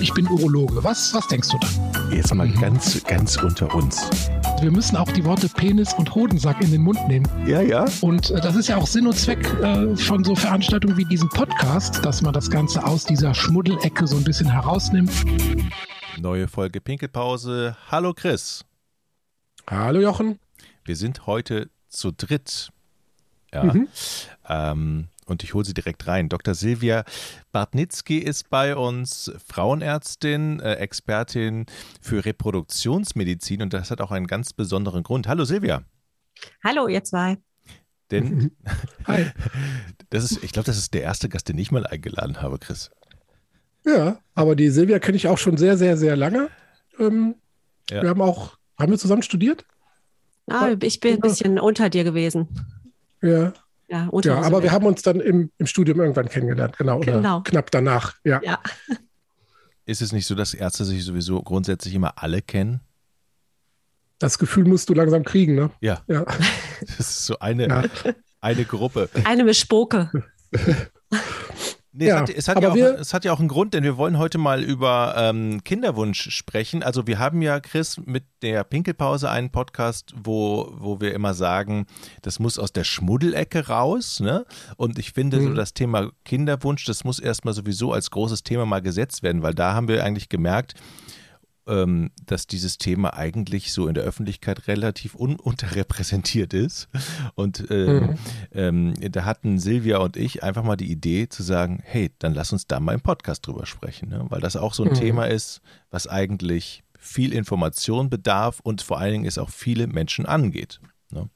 ich 0.00 0.12
bin 0.12 0.26
Urologe. 0.28 0.82
Was, 0.84 1.14
was 1.14 1.26
denkst 1.28 1.48
du 1.48 1.58
dann? 1.58 2.12
Jetzt 2.12 2.34
mal 2.34 2.48
ganz, 2.48 3.02
ganz 3.04 3.36
unter 3.36 3.74
uns. 3.74 4.10
Wir 4.60 4.70
müssen 4.70 4.96
auch 4.96 5.10
die 5.10 5.24
Worte 5.24 5.48
Penis 5.48 5.94
und 5.94 6.14
Hodensack 6.14 6.60
in 6.62 6.70
den 6.70 6.82
Mund 6.82 6.98
nehmen. 7.08 7.26
Ja, 7.46 7.60
ja. 7.60 7.86
Und 8.00 8.30
äh, 8.30 8.40
das 8.40 8.56
ist 8.56 8.68
ja 8.68 8.76
auch 8.76 8.86
Sinn 8.86 9.06
und 9.06 9.16
Zweck 9.16 9.44
äh, 9.62 9.96
von 9.96 10.24
so 10.24 10.34
Veranstaltungen 10.34 10.96
wie 10.96 11.04
diesem 11.04 11.28
Podcast, 11.28 12.04
dass 12.04 12.22
man 12.22 12.32
das 12.32 12.50
Ganze 12.50 12.84
aus 12.84 13.04
dieser 13.04 13.34
Schmuddelecke 13.34 14.06
so 14.06 14.16
ein 14.16 14.24
bisschen 14.24 14.50
herausnimmt. 14.50 15.12
Neue 16.20 16.48
Folge 16.48 16.80
Pinkelpause. 16.80 17.76
Hallo 17.90 18.12
Chris. 18.14 18.64
Hallo 19.68 20.00
Jochen. 20.00 20.38
Wir 20.84 20.96
sind 20.96 21.26
heute 21.26 21.68
zu 21.88 22.12
dritt. 22.12 22.70
Ja. 23.52 23.64
Mhm. 23.64 23.88
Ähm, 24.48 25.08
und 25.26 25.42
ich 25.42 25.54
hole 25.54 25.64
sie 25.64 25.74
direkt 25.74 26.06
rein. 26.06 26.28
Dr. 26.28 26.54
Silvia 26.54 27.04
Bartnitzki 27.52 28.18
ist 28.18 28.48
bei 28.48 28.76
uns 28.76 29.32
Frauenärztin, 29.46 30.60
äh, 30.60 30.74
Expertin 30.74 31.66
für 32.00 32.24
Reproduktionsmedizin 32.24 33.62
und 33.62 33.72
das 33.72 33.90
hat 33.90 34.00
auch 34.00 34.12
einen 34.12 34.26
ganz 34.26 34.52
besonderen 34.52 35.02
Grund. 35.02 35.28
Hallo 35.28 35.44
Silvia. 35.44 35.82
Hallo, 36.64 36.88
ihr 36.88 37.04
zwei. 37.04 37.38
Denn 38.10 38.52
Hi. 39.06 39.26
das 40.10 40.24
ist, 40.24 40.42
ich 40.44 40.52
glaube, 40.52 40.66
das 40.66 40.78
ist 40.78 40.94
der 40.94 41.02
erste 41.02 41.28
Gast, 41.28 41.48
den 41.48 41.58
ich 41.58 41.70
mal 41.70 41.86
eingeladen 41.86 42.40
habe, 42.40 42.58
Chris. 42.58 42.90
Ja, 43.84 44.18
aber 44.34 44.56
die 44.56 44.70
Silvia 44.70 44.98
kenne 44.98 45.16
ich 45.16 45.28
auch 45.28 45.38
schon 45.38 45.56
sehr, 45.56 45.76
sehr, 45.76 45.96
sehr 45.96 46.16
lange. 46.16 46.48
Ähm, 46.98 47.36
ja. 47.90 48.02
Wir 48.02 48.10
haben 48.10 48.22
auch, 48.22 48.56
haben 48.78 48.90
wir 48.90 48.98
zusammen 48.98 49.22
studiert? 49.22 49.64
Ah, 50.48 50.74
ich 50.80 51.00
bin 51.00 51.14
ein 51.14 51.20
bisschen 51.20 51.58
unter 51.58 51.90
dir 51.90 52.04
gewesen. 52.04 52.48
Ja, 53.22 53.52
ja, 53.88 54.08
ja 54.24 54.42
aber 54.42 54.62
wir 54.62 54.72
haben 54.72 54.86
uns 54.86 55.02
dann 55.02 55.20
im, 55.20 55.50
im 55.58 55.66
Studium 55.66 56.00
irgendwann 56.00 56.28
kennengelernt, 56.28 56.76
genau, 56.76 56.98
oder 56.98 57.12
genau. 57.12 57.40
knapp 57.42 57.70
danach. 57.70 58.14
Ja. 58.24 58.40
ja. 58.42 58.60
Ist 59.84 60.02
es 60.02 60.12
nicht 60.12 60.26
so, 60.26 60.34
dass 60.34 60.54
Ärzte 60.54 60.84
sich 60.84 61.04
sowieso 61.04 61.42
grundsätzlich 61.42 61.94
immer 61.94 62.14
alle 62.16 62.42
kennen? 62.42 62.80
Das 64.18 64.38
Gefühl 64.38 64.64
musst 64.64 64.88
du 64.88 64.94
langsam 64.94 65.22
kriegen, 65.24 65.54
ne? 65.54 65.70
Ja. 65.80 66.02
ja. 66.08 66.24
Das 66.80 67.00
ist 67.00 67.26
so 67.26 67.38
eine, 67.38 67.68
ja. 67.68 67.84
eine 68.42 68.64
Gruppe. 68.66 69.08
Eine 69.24 69.44
Bespoke. 69.44 70.10
Nee, 71.98 72.08
ja, 72.08 72.16
es, 72.16 72.20
hat, 72.20 72.30
es, 72.30 72.48
hat 72.48 72.62
ja 72.62 72.70
auch, 72.70 72.74
wir, 72.74 72.98
es 72.98 73.14
hat 73.14 73.24
ja 73.24 73.32
auch 73.32 73.38
einen 73.38 73.48
Grund, 73.48 73.72
denn 73.72 73.82
wir 73.82 73.96
wollen 73.96 74.18
heute 74.18 74.36
mal 74.36 74.62
über 74.62 75.14
ähm, 75.16 75.64
Kinderwunsch 75.64 76.30
sprechen. 76.30 76.82
Also 76.82 77.06
wir 77.06 77.18
haben 77.18 77.40
ja, 77.40 77.58
Chris, 77.58 77.98
mit 78.04 78.24
der 78.42 78.64
Pinkelpause 78.64 79.30
einen 79.30 79.50
Podcast, 79.50 80.12
wo, 80.22 80.74
wo 80.76 81.00
wir 81.00 81.14
immer 81.14 81.32
sagen, 81.32 81.86
das 82.20 82.38
muss 82.38 82.58
aus 82.58 82.70
der 82.70 82.84
Schmuddelecke 82.84 83.68
raus. 83.68 84.20
Ne? 84.20 84.44
Und 84.76 84.98
ich 84.98 85.12
finde, 85.12 85.40
mhm. 85.40 85.48
so 85.48 85.54
das 85.54 85.72
Thema 85.72 86.10
Kinderwunsch, 86.26 86.84
das 86.84 87.04
muss 87.04 87.18
erstmal 87.18 87.54
sowieso 87.54 87.94
als 87.94 88.10
großes 88.10 88.42
Thema 88.42 88.66
mal 88.66 88.82
gesetzt 88.82 89.22
werden, 89.22 89.42
weil 89.42 89.54
da 89.54 89.72
haben 89.72 89.88
wir 89.88 90.04
eigentlich 90.04 90.28
gemerkt, 90.28 90.74
ähm, 91.66 92.10
dass 92.24 92.46
dieses 92.46 92.78
Thema 92.78 93.14
eigentlich 93.14 93.72
so 93.72 93.88
in 93.88 93.94
der 93.94 94.04
Öffentlichkeit 94.04 94.68
relativ 94.68 95.14
un 95.14 95.36
unterrepräsentiert 95.40 96.54
ist. 96.54 96.88
Und 97.34 97.66
ähm, 97.70 98.00
mhm. 98.00 98.18
ähm, 98.52 98.94
da 99.12 99.24
hatten 99.24 99.58
Silvia 99.58 99.98
und 99.98 100.16
ich 100.16 100.42
einfach 100.42 100.62
mal 100.62 100.76
die 100.76 100.90
Idee 100.90 101.28
zu 101.28 101.42
sagen, 101.42 101.80
hey, 101.84 102.10
dann 102.18 102.34
lass 102.34 102.52
uns 102.52 102.66
da 102.66 102.80
mal 102.80 102.94
im 102.94 103.00
Podcast 103.00 103.46
drüber 103.46 103.66
sprechen, 103.66 104.08
ne? 104.08 104.24
weil 104.28 104.40
das 104.40 104.56
auch 104.56 104.74
so 104.74 104.84
ein 104.84 104.90
mhm. 104.90 104.94
Thema 104.94 105.26
ist, 105.26 105.60
was 105.90 106.06
eigentlich 106.06 106.82
viel 106.98 107.32
Information 107.32 108.10
bedarf 108.10 108.60
und 108.60 108.82
vor 108.82 108.98
allen 108.98 109.12
Dingen 109.12 109.24
es 109.26 109.38
auch 109.38 109.50
viele 109.50 109.86
Menschen 109.86 110.26
angeht. 110.26 110.80
Ne? 111.10 111.28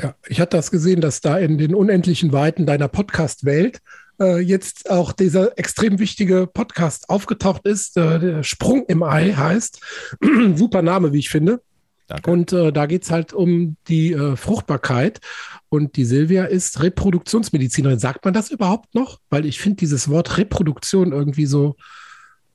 Ja, 0.00 0.14
ich 0.28 0.40
hatte 0.40 0.56
das 0.56 0.70
gesehen, 0.70 1.00
dass 1.00 1.20
da 1.20 1.38
in 1.38 1.58
den 1.58 1.74
unendlichen 1.74 2.32
Weiten 2.32 2.64
deiner 2.66 2.88
Podcast-Welt 2.88 3.76
äh, 3.76 3.80
jetzt 4.24 4.90
auch 4.90 5.12
dieser 5.12 5.58
extrem 5.58 5.98
wichtige 5.98 6.46
Podcast 6.46 7.08
aufgetaucht 7.08 7.66
ist. 7.66 7.96
Äh, 7.96 8.18
der 8.18 8.42
Sprung 8.42 8.84
im 8.86 9.02
Ei 9.02 9.32
heißt. 9.32 9.80
Super 10.54 10.82
Name, 10.82 11.12
wie 11.12 11.18
ich 11.18 11.30
finde. 11.30 11.62
Danke. 12.06 12.30
Und 12.30 12.52
äh, 12.52 12.72
da 12.72 12.86
geht 12.86 13.04
es 13.04 13.10
halt 13.10 13.32
um 13.32 13.76
die 13.86 14.12
äh, 14.12 14.36
Fruchtbarkeit. 14.36 15.20
Und 15.68 15.96
die 15.96 16.04
Silvia 16.04 16.44
ist 16.44 16.82
Reproduktionsmedizinerin. 16.82 18.00
Sagt 18.00 18.24
man 18.24 18.34
das 18.34 18.50
überhaupt 18.50 18.94
noch? 18.94 19.20
Weil 19.30 19.46
ich 19.46 19.60
finde 19.60 19.76
dieses 19.76 20.08
Wort 20.08 20.36
Reproduktion 20.36 21.12
irgendwie 21.12 21.46
so, 21.46 21.76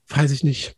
weiß 0.10 0.32
ich 0.32 0.44
nicht. 0.44 0.76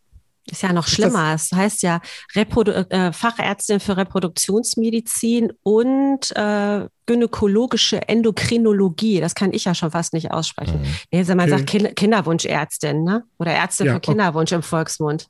Ist 0.50 0.63
ja 0.63 0.72
noch 0.74 0.88
schlimmer. 0.88 1.34
Es 1.34 1.50
das 1.50 1.59
heißt 1.59 1.84
ja 1.84 2.00
Reprodu 2.35 2.72
äh, 2.72 3.12
Fachärztin 3.12 3.80
für 3.80 3.97
Reproduktionsmedizin 3.97 5.52
und 5.63 6.35
äh, 6.35 6.88
gynäkologische 7.06 8.08
Endokrinologie. 8.08 9.19
Das 9.19 9.35
kann 9.35 9.53
ich 9.53 9.66
ja 9.66 9.75
schon 9.75 9.91
fast 9.91 10.13
nicht 10.13 10.31
aussprechen. 10.31 10.81
Mhm. 10.81 10.88
Nee, 11.12 11.24
man 11.24 11.40
okay. 11.41 11.50
sagt 11.50 11.68
kind 11.68 11.96
Kinderwunschärztin, 11.96 13.03
ne? 13.03 13.24
Oder 13.38 13.52
Ärztin 13.52 13.88
ja, 13.88 13.94
für 13.96 14.00
Kinderwunsch 14.00 14.52
okay. 14.52 14.56
im 14.56 14.63
Volksmund. 14.63 15.28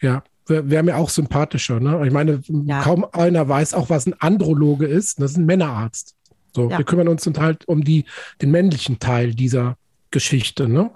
Ja, 0.00 0.22
wäre 0.46 0.68
wär 0.68 0.82
mir 0.82 0.96
auch 0.96 1.08
sympathischer. 1.08 1.80
Ne? 1.80 2.06
Ich 2.06 2.12
meine, 2.12 2.42
ja. 2.48 2.82
kaum 2.82 3.06
einer 3.12 3.48
weiß 3.48 3.74
auch, 3.74 3.88
was 3.88 4.06
ein 4.06 4.14
Androloge 4.20 4.86
ist. 4.86 5.20
Das 5.20 5.32
ist 5.32 5.36
ein 5.38 5.46
Männerarzt. 5.46 6.16
So, 6.54 6.68
ja. 6.68 6.78
wir 6.78 6.84
kümmern 6.84 7.08
uns 7.08 7.26
halt 7.38 7.66
um 7.68 7.84
die, 7.84 8.04
den 8.42 8.50
männlichen 8.50 8.98
Teil 8.98 9.34
dieser 9.34 9.76
Geschichte. 10.10 10.68
Ne? 10.68 10.90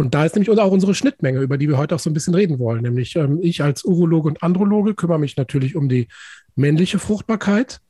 Und 0.00 0.14
da 0.14 0.24
ist 0.24 0.34
nämlich 0.34 0.48
auch 0.48 0.72
unsere 0.72 0.94
Schnittmenge, 0.94 1.40
über 1.40 1.58
die 1.58 1.68
wir 1.68 1.76
heute 1.76 1.94
auch 1.94 1.98
so 1.98 2.08
ein 2.08 2.14
bisschen 2.14 2.34
reden 2.34 2.58
wollen. 2.58 2.80
Nämlich 2.80 3.16
ähm, 3.16 3.38
ich 3.42 3.62
als 3.62 3.84
Urologe 3.84 4.28
und 4.28 4.42
Androloge 4.42 4.94
kümmere 4.94 5.18
mich 5.18 5.36
natürlich 5.36 5.76
um 5.76 5.90
die 5.90 6.08
männliche 6.56 6.98
Fruchtbarkeit 6.98 7.80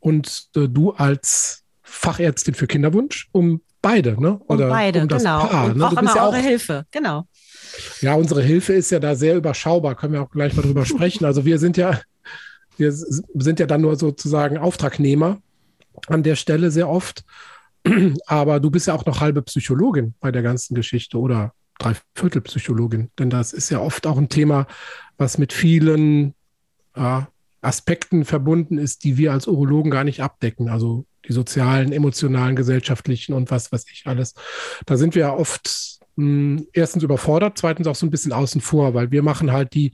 und 0.00 0.48
äh, 0.56 0.66
du 0.68 0.90
als 0.94 1.62
Fachärztin 1.84 2.54
für 2.54 2.66
Kinderwunsch 2.66 3.28
um 3.30 3.60
beide, 3.80 4.20
ne? 4.20 4.40
Oder 4.48 4.64
um 4.64 4.70
beide, 4.72 5.02
um 5.02 5.06
das 5.06 5.22
genau. 5.22 5.46
Paar, 5.46 5.66
und 5.66 5.76
ne? 5.76 5.86
auch 5.86 5.92
immer 5.92 6.16
ja 6.16 6.26
eure 6.26 6.38
auch, 6.38 6.42
Hilfe, 6.42 6.86
genau. 6.90 7.28
Ja, 8.00 8.14
unsere 8.14 8.42
Hilfe 8.42 8.72
ist 8.72 8.90
ja 8.90 8.98
da 8.98 9.14
sehr 9.14 9.36
überschaubar, 9.36 9.94
können 9.94 10.14
wir 10.14 10.22
auch 10.22 10.30
gleich 10.32 10.54
mal 10.56 10.62
drüber 10.62 10.84
sprechen. 10.84 11.24
Also 11.24 11.44
wir 11.44 11.60
sind 11.60 11.76
ja, 11.76 12.00
wir 12.78 12.90
sind 12.90 13.60
ja 13.60 13.66
dann 13.66 13.82
nur 13.82 13.94
sozusagen 13.94 14.58
Auftragnehmer 14.58 15.38
an 16.08 16.24
der 16.24 16.34
Stelle 16.34 16.72
sehr 16.72 16.88
oft. 16.88 17.22
Aber 18.26 18.60
du 18.60 18.70
bist 18.70 18.86
ja 18.86 18.94
auch 18.94 19.06
noch 19.06 19.20
halbe 19.20 19.42
Psychologin 19.42 20.14
bei 20.20 20.32
der 20.32 20.42
ganzen 20.42 20.74
Geschichte 20.74 21.18
oder 21.18 21.52
Dreiviertel 21.78 22.40
Psychologin. 22.42 23.10
Denn 23.18 23.30
das 23.30 23.52
ist 23.52 23.70
ja 23.70 23.80
oft 23.80 24.06
auch 24.06 24.16
ein 24.16 24.28
Thema, 24.28 24.66
was 25.16 25.38
mit 25.38 25.52
vielen 25.52 26.34
äh, 26.94 27.22
Aspekten 27.60 28.24
verbunden 28.24 28.78
ist, 28.78 29.04
die 29.04 29.16
wir 29.16 29.32
als 29.32 29.46
Urologen 29.46 29.90
gar 29.90 30.04
nicht 30.04 30.22
abdecken. 30.22 30.68
Also 30.68 31.06
die 31.26 31.32
sozialen, 31.32 31.92
emotionalen, 31.92 32.56
gesellschaftlichen 32.56 33.32
und 33.32 33.50
was 33.50 33.72
weiß 33.72 33.86
ich 33.90 34.06
alles. 34.06 34.34
Da 34.86 34.96
sind 34.96 35.14
wir 35.14 35.22
ja 35.22 35.34
oft 35.34 35.98
mh, 36.16 36.24
hm, 36.24 36.66
erstens 36.72 37.02
überfordert, 37.02 37.58
zweitens 37.58 37.86
auch 37.86 37.96
so 37.96 38.06
ein 38.06 38.10
bisschen 38.10 38.32
außen 38.32 38.60
vor, 38.60 38.94
weil 38.94 39.10
wir 39.10 39.22
machen 39.22 39.52
halt 39.52 39.74
die 39.74 39.92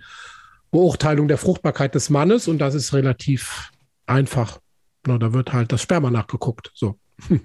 Beurteilung 0.71 1.29
der 1.29 1.39
Fruchtbarkeit 1.39 1.95
des 1.95 2.11
Mannes 2.11 2.47
und 2.49 2.59
das 2.59 2.75
ist 2.75 2.93
relativ 2.93 3.71
einfach. 4.07 4.61
Na, 5.07 5.19
da 5.19 5.33
wird 5.33 5.53
halt 5.53 5.73
das 5.73 5.83
Sperma 5.83 6.11
nachgeguckt. 6.11 6.71
So. 6.75 6.99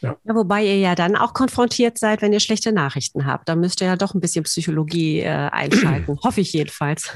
Ja. 0.00 0.16
ja. 0.24 0.34
wobei 0.34 0.64
ihr 0.64 0.78
ja 0.78 0.94
dann 0.94 1.16
auch 1.16 1.32
konfrontiert 1.32 1.98
seid, 1.98 2.20
wenn 2.20 2.32
ihr 2.32 2.40
schlechte 2.40 2.72
Nachrichten 2.72 3.26
habt. 3.26 3.48
Da 3.48 3.56
müsst 3.56 3.80
ihr 3.80 3.86
ja 3.86 3.96
doch 3.96 4.14
ein 4.14 4.20
bisschen 4.20 4.44
Psychologie 4.44 5.20
äh, 5.20 5.28
einschalten. 5.28 6.18
Hoffe 6.22 6.42
ich 6.42 6.52
jedenfalls. 6.52 7.10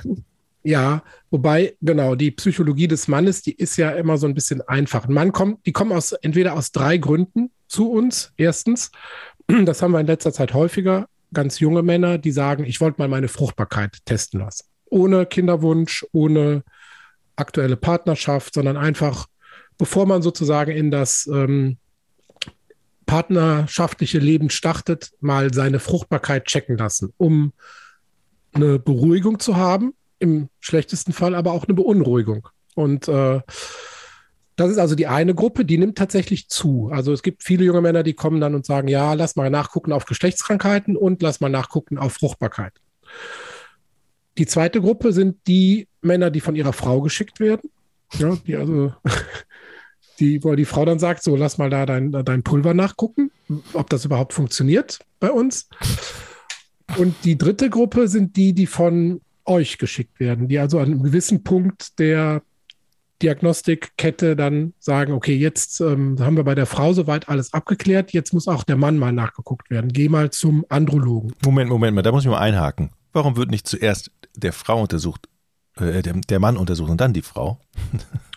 Ja, 0.63 1.03
wobei, 1.31 1.77
genau, 1.81 2.15
die 2.15 2.31
Psychologie 2.31 2.89
des 2.89 3.09
Mannes, 3.09 3.43
die 3.43 3.53
ist 3.53 3.77
ja 3.77 3.91
immer 3.91 4.19
so 4.19 4.27
ein 4.27 4.35
bisschen 4.35 4.61
einfach. 4.63 5.07
Ein 5.07 5.15
Mann 5.15 5.33
kommt, 5.33 5.65
die 5.67 5.73
kommen 5.73 5.93
aus, 5.93 6.13
entweder 6.13 6.55
aus 6.55 6.73
drei 6.73 6.97
Gründen 6.97 7.51
zu 7.69 7.91
uns. 7.91 8.33
Erstens, 8.37 8.91
das 9.65 9.83
haben 9.83 9.93
wir 9.93 10.01
in 10.01 10.07
letzter 10.07 10.33
Zeit 10.33 10.55
häufiger, 10.55 11.09
ganz 11.33 11.61
junge 11.61 11.83
Männer, 11.83 12.19
die 12.19 12.33
sagen, 12.33 12.65
ich 12.65 12.81
wollte 12.81 13.01
mal 13.01 13.09
meine 13.09 13.29
Fruchtbarkeit 13.29 13.99
testen 14.05 14.41
lassen. 14.41 14.67
Ohne 14.91 15.27
Kinderwunsch, 15.27 16.07
ohne 16.13 16.65
aktuelle 17.37 17.77
Partnerschaft, 17.77 18.55
sondern 18.55 18.77
einfach, 18.77 19.27
bevor 19.77 20.07
man 20.07 20.23
sozusagen 20.23 20.73
in 20.73 20.91
das 20.91 21.29
ähm, 21.33 21.77
partnerschaftliche 23.09 24.19
Leben 24.19 24.51
startet, 24.51 25.13
mal 25.21 25.53
seine 25.53 25.81
Fruchtbarkeit 25.81 26.45
checken 26.45 26.77
lassen, 26.77 27.15
um 27.17 27.55
eine 28.53 28.79
Beruhigung 28.79 29.41
zu 29.41 29.57
haben, 29.57 29.95
im 30.19 30.51
schlechtesten 30.61 31.15
Fall 31.15 31.35
aber 31.35 31.53
auch 31.53 31.65
eine 31.65 31.73
Beunruhigung. 31.73 32.49
Und 32.75 33.09
äh, 33.09 33.41
das 34.57 34.71
ist 34.71 34.79
also 34.79 34.95
die 34.95 35.07
eine 35.07 35.35
Gruppe, 35.35 35.65
die 35.65 35.79
nimmt 35.79 35.97
tatsächlich 35.97 36.49
zu. 36.49 36.91
Also 36.93 37.13
es 37.15 37.23
gibt 37.23 37.45
viele 37.45 37.65
junge 37.65 37.81
Männer, 37.81 38.03
die 38.03 38.13
kommen 38.13 38.43
dann 38.43 38.55
und 38.55 38.67
sagen, 38.67 38.89
ja, 38.89 39.15
lass 39.15 39.37
mal 39.37 39.49
nachgucken 39.49 39.93
auf 39.93 40.05
Geschlechtskrankheiten 40.05 40.95
und 40.95 41.23
lass 41.23 41.41
mal 41.41 41.49
nachgucken 41.49 41.97
auf 41.97 42.13
Fruchtbarkeit. 42.13 42.75
Die 44.37 44.47
zweite 44.47 44.83
Gruppe 44.83 45.15
sind 45.15 45.39
die 45.47 45.89
Männer, 46.03 46.31
die 46.31 46.41
von 46.41 46.55
ihrer 46.57 46.75
Frau 46.75 47.01
geschickt 47.01 47.41
werden. 47.41 47.71
Ja, 48.19 48.37
die 48.47 48.57
also 48.57 48.93
die, 50.21 50.43
wo 50.45 50.55
die 50.55 50.65
Frau 50.65 50.85
dann 50.85 50.99
sagt, 50.99 51.23
so 51.23 51.37
lass 51.37 51.59
mal 51.59 51.71
da 51.71 51.87
dein, 51.87 52.13
dein 52.13 52.43
Pulver 52.43 52.75
nachgucken, 52.75 53.31
ob 53.73 53.89
das 53.91 54.05
überhaupt 54.05 54.33
funktioniert 54.33 54.99
bei 55.21 55.31
uns. 55.31 55.69
Und 56.97 57.15
die 57.25 57.37
dritte 57.37 57.71
Gruppe 57.71 58.09
sind 58.09 58.37
die, 58.37 58.53
die 58.53 58.67
von 58.67 59.21
euch 59.45 59.79
geschickt 59.79 60.21
werden, 60.21 60.49
die 60.49 60.59
also 60.59 60.79
an 60.79 60.87
einem 60.87 61.03
gewissen 61.03 61.43
Punkt 61.43 61.99
der 61.99 62.43
Diagnostikkette 63.23 64.37
dann 64.37 64.75
sagen, 64.79 65.13
okay, 65.13 65.35
jetzt 65.35 65.81
ähm, 65.81 66.17
haben 66.21 66.37
wir 66.37 66.45
bei 66.45 66.55
der 66.55 66.67
Frau 66.67 66.93
soweit 66.93 67.29
alles 67.29 67.53
abgeklärt, 67.53 68.13
jetzt 68.13 68.33
muss 68.33 68.47
auch 68.47 68.63
der 68.63 68.77
Mann 68.77 68.97
mal 68.97 69.13
nachgeguckt 69.13 69.71
werden. 69.71 69.93
Geh 69.93 70.09
mal 70.09 70.31
zum 70.31 70.65
Andrologen. 70.69 71.33
Moment, 71.45 71.69
Moment 71.69 71.95
mal, 71.97 72.03
da 72.03 72.13
muss 72.13 72.25
ich 72.25 72.31
mal 72.31 72.39
einhaken. 72.39 72.91
Warum 73.13 73.37
wird 73.37 73.51
nicht 73.51 73.67
zuerst 73.67 74.13
der 74.37 74.53
Frau 74.53 74.83
untersucht, 74.83 75.29
äh, 75.77 76.03
der, 76.03 76.13
der 76.15 76.39
Mann 76.39 76.57
untersucht 76.57 76.91
und 76.91 77.01
dann 77.01 77.13
die 77.13 77.23
Frau? 77.23 77.59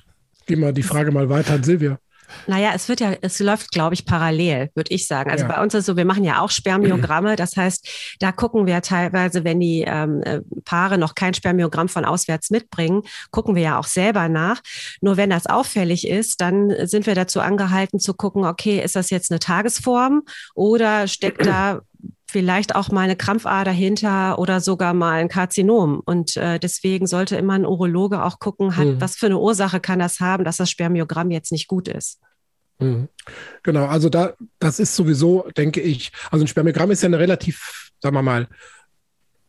Geh 0.51 0.57
mal 0.57 0.74
die 0.74 0.83
Frage 0.83 1.13
mal 1.13 1.30
weiter 1.30 1.53
an 1.53 1.63
Silvia. 1.63 1.98
Naja, 2.45 2.71
es 2.75 2.89
wird 2.89 3.00
ja, 3.00 3.13
es 3.21 3.39
läuft, 3.39 3.71
glaube 3.71 3.94
ich, 3.94 4.06
parallel, 4.06 4.69
würde 4.75 4.94
ich 4.94 5.07
sagen. 5.07 5.31
Also 5.31 5.45
ja. 5.45 5.51
bei 5.53 5.63
uns 5.63 5.74
ist 5.74 5.86
so, 5.86 5.95
wir 5.95 6.03
machen 6.03 6.25
ja 6.25 6.42
auch 6.42 6.50
Spermiogramme. 6.50 7.36
Das 7.42 7.56
heißt, 7.56 8.18
da 8.19 8.33
gucken 8.33 8.65
wir 8.65 8.81
teilweise, 8.81 9.45
wenn 9.45 9.62
die 9.62 9.86
ähm, 9.88 10.21
äh, 10.24 10.42
Paare 10.65 10.98
noch 10.98 11.15
kein 11.15 11.33
Spermiogramm 11.33 11.88
von 11.88 12.03
auswärts 12.03 12.50
mitbringen, 12.50 13.03
gucken 13.31 13.56
wir 13.56 13.62
ja 13.63 13.80
auch 13.80 13.86
selber 13.86 14.27
nach. 14.27 14.59
Nur 15.00 15.15
wenn 15.15 15.30
das 15.30 15.48
auffällig 15.48 16.06
ist, 16.06 16.42
dann 16.42 16.74
sind 16.86 17.06
wir 17.06 17.15
dazu 17.15 17.39
angehalten 17.39 18.01
zu 18.01 18.13
gucken, 18.13 18.44
okay, 18.44 18.83
ist 18.83 18.98
das 18.98 19.09
jetzt 19.09 19.31
eine 19.31 19.39
Tagesform 19.39 20.24
oder 20.53 21.07
steckt 21.07 21.45
da 21.45 21.80
vielleicht 22.31 22.75
auch 22.75 22.89
mal 22.89 23.01
eine 23.01 23.17
Krampfader 23.17 23.71
hinter 23.71 24.39
oder 24.39 24.61
sogar 24.61 24.93
mal 24.93 25.19
ein 25.19 25.27
Karzinom. 25.27 26.01
Und 26.05 26.37
äh, 26.37 26.59
deswegen 26.59 27.05
sollte 27.05 27.35
immer 27.35 27.53
ein 27.53 27.65
Urologe 27.65 28.23
auch 28.23 28.39
gucken, 28.39 28.77
hat, 28.77 28.87
mhm. 28.87 29.01
was 29.01 29.17
für 29.17 29.25
eine 29.25 29.37
Ursache 29.37 29.81
kann 29.81 29.99
das 29.99 30.21
haben, 30.21 30.45
dass 30.45 30.57
das 30.57 30.69
Spermiogramm 30.69 31.29
jetzt 31.31 31.51
nicht 31.51 31.67
gut 31.67 31.89
ist. 31.89 32.19
Mhm. 32.79 33.09
Genau, 33.63 33.85
also 33.85 34.09
da, 34.09 34.33
das 34.59 34.79
ist 34.79 34.95
sowieso, 34.95 35.45
denke 35.57 35.81
ich, 35.81 36.11
also 36.31 36.45
ein 36.45 36.47
Spermiogramm 36.47 36.91
ist 36.91 37.03
ja 37.03 37.07
eine 37.07 37.19
relativ, 37.19 37.91
sagen 37.99 38.15
wir 38.15 38.21
mal, 38.21 38.47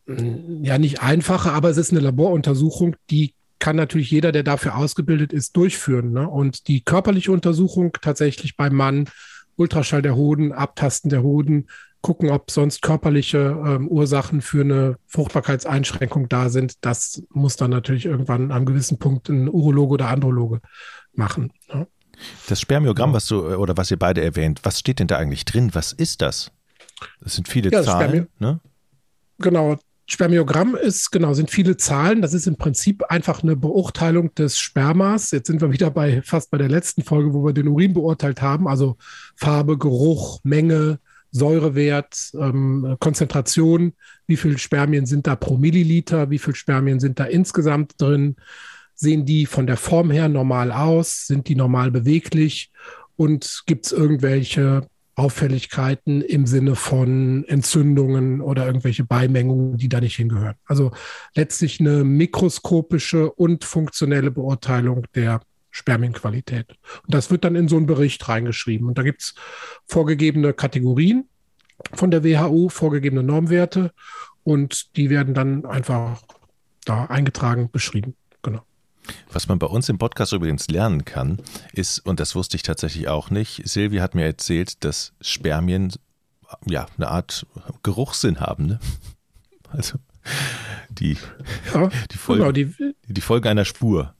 mm, 0.05 0.63
ja 0.63 0.77
nicht 0.77 1.01
einfache, 1.01 1.53
aber 1.53 1.69
es 1.69 1.77
ist 1.77 1.91
eine 1.91 2.01
Laboruntersuchung, 2.01 2.97
die 3.09 3.33
kann 3.59 3.77
natürlich 3.77 4.11
jeder, 4.11 4.33
der 4.33 4.43
dafür 4.43 4.75
ausgebildet 4.75 5.31
ist, 5.31 5.55
durchführen. 5.55 6.11
Ne? 6.11 6.27
Und 6.27 6.67
die 6.67 6.83
körperliche 6.83 7.31
Untersuchung 7.31 7.93
tatsächlich 8.01 8.57
beim 8.57 8.75
Mann, 8.75 9.09
Ultraschall 9.55 10.01
der 10.01 10.15
Hoden, 10.15 10.51
Abtasten 10.51 11.09
der 11.09 11.23
Hoden, 11.23 11.67
gucken, 12.03 12.29
ob 12.29 12.51
sonst 12.51 12.81
körperliche 12.81 13.57
ähm, 13.65 13.87
Ursachen 13.87 14.41
für 14.41 14.61
eine 14.61 14.97
Fruchtbarkeitseinschränkung 15.07 16.29
da 16.29 16.49
sind. 16.49 16.85
Das 16.85 17.23
muss 17.29 17.55
dann 17.55 17.71
natürlich 17.71 18.05
irgendwann 18.05 18.43
an 18.43 18.51
einem 18.51 18.65
gewissen 18.65 18.99
Punkt 18.99 19.29
ein 19.29 19.49
Urologe 19.49 19.93
oder 19.93 20.09
Androloge 20.09 20.59
machen. 21.13 21.51
Ja. 21.73 21.87
Das 22.47 22.61
Spermiogramm, 22.61 23.13
was 23.13 23.25
du 23.27 23.47
oder 23.55 23.75
was 23.77 23.89
ihr 23.89 23.97
beide 23.97 24.21
erwähnt, 24.21 24.59
was 24.63 24.79
steht 24.79 24.99
denn 24.99 25.07
da 25.07 25.17
eigentlich 25.17 25.45
drin? 25.45 25.71
Was 25.73 25.93
ist 25.93 26.21
das? 26.21 26.51
Das 27.21 27.35
sind 27.35 27.47
viele 27.47 27.71
ja, 27.71 27.81
Zahlen. 27.81 28.27
Ne? 28.37 28.59
Genau. 29.39 29.77
Spermiogramm 30.05 30.75
ist, 30.75 31.11
genau, 31.11 31.33
sind 31.33 31.49
viele 31.49 31.77
Zahlen. 31.77 32.21
Das 32.21 32.33
ist 32.33 32.47
im 32.47 32.57
Prinzip 32.57 33.03
einfach 33.05 33.43
eine 33.43 33.55
Beurteilung 33.55 34.35
des 34.35 34.59
Spermas. 34.59 35.31
Jetzt 35.31 35.47
sind 35.47 35.61
wir 35.61 35.71
wieder 35.71 35.89
bei 35.89 36.21
fast 36.21 36.51
bei 36.51 36.57
der 36.57 36.67
letzten 36.67 37.03
Folge, 37.03 37.33
wo 37.33 37.45
wir 37.45 37.53
den 37.53 37.69
Urin 37.69 37.93
beurteilt 37.93 38.41
haben. 38.41 38.67
Also 38.67 38.97
Farbe, 39.37 39.77
Geruch, 39.77 40.41
Menge, 40.43 40.99
Säurewert, 41.33 42.31
ähm, 42.39 42.95
Konzentration, 42.99 43.93
wie 44.27 44.37
viel 44.37 44.57
Spermien 44.59 45.07
sind 45.07 45.25
da 45.25 45.35
pro 45.35 45.57
Milliliter, 45.57 46.29
wie 46.29 46.37
viel 46.37 46.53
Spermien 46.53 46.99
sind 46.99 47.19
da 47.19 47.25
insgesamt 47.25 47.99
drin, 47.99 48.35
sehen 48.93 49.25
die 49.25 49.47
von 49.47 49.65
der 49.65 49.77
Form 49.77 50.11
her 50.11 50.29
normal 50.29 50.71
aus, 50.71 51.25
sind 51.25 51.47
die 51.47 51.55
normal 51.55 51.89
beweglich? 51.91 52.71
Und 53.15 53.63
gibt 53.65 53.87
es 53.87 53.91
irgendwelche 53.91 54.87
Auffälligkeiten 55.15 56.21
im 56.21 56.45
Sinne 56.45 56.75
von 56.75 57.43
Entzündungen 57.45 58.41
oder 58.41 58.65
irgendwelche 58.65 59.03
Beimengungen, 59.03 59.77
die 59.77 59.89
da 59.89 60.01
nicht 60.01 60.15
hingehören. 60.15 60.55
Also 60.65 60.91
letztlich 61.35 61.79
eine 61.79 62.03
mikroskopische 62.03 63.31
und 63.31 63.63
funktionelle 63.63 64.31
Beurteilung 64.31 65.05
der 65.13 65.41
Spermienqualität. 65.73 66.69
Und 66.69 67.13
das 67.13 67.31
wird 67.31 67.43
dann 67.43 67.55
in 67.55 67.67
so 67.67 67.77
einen 67.77 67.87
Bericht 67.87 68.29
reingeschrieben. 68.29 68.87
Und 68.87 68.97
da 68.97 69.03
gibt 69.03 69.23
es 69.23 69.35
vorgegebene 69.87 70.53
Kategorien 70.53 71.27
von 71.95 72.11
der 72.11 72.23
WHO, 72.23 72.69
vorgegebene 72.69 73.23
Normwerte 73.23 73.91
und 74.43 74.95
die 74.95 75.09
werden 75.09 75.33
dann 75.33 75.65
einfach 75.65 76.21
da 76.85 77.05
eingetragen, 77.05 77.71
beschrieben. 77.71 78.15
Genau. 78.43 78.61
Was 79.31 79.47
man 79.47 79.57
bei 79.57 79.65
uns 79.65 79.89
im 79.89 79.97
Podcast 79.97 80.31
übrigens 80.31 80.67
lernen 80.67 81.05
kann, 81.05 81.41
ist, 81.73 81.99
und 81.99 82.19
das 82.19 82.35
wusste 82.35 82.55
ich 82.55 82.63
tatsächlich 82.63 83.07
auch 83.07 83.31
nicht, 83.31 83.67
Silvi 83.67 83.97
hat 83.97 84.13
mir 84.13 84.25
erzählt, 84.25 84.83
dass 84.83 85.13
Spermien 85.21 85.91
ja 86.67 86.85
eine 86.97 87.07
Art 87.07 87.47
Geruchssinn 87.81 88.39
haben. 88.39 88.67
Ne? 88.67 88.79
Also 89.71 89.97
die, 90.89 91.17
ja, 91.73 91.89
die, 92.11 92.17
Folge, 92.17 92.43
genau, 92.43 92.51
die, 92.51 92.95
die 93.07 93.21
Folge 93.21 93.49
einer 93.49 93.65
Spur. 93.65 94.13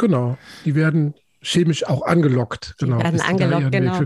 Genau, 0.00 0.38
die 0.64 0.74
werden 0.74 1.14
chemisch 1.42 1.86
auch 1.86 2.02
angelockt. 2.02 2.74
Genau, 2.78 2.96
die 2.96 3.04
werden 3.04 3.20
angelockt, 3.20 3.70
genau. 3.70 4.00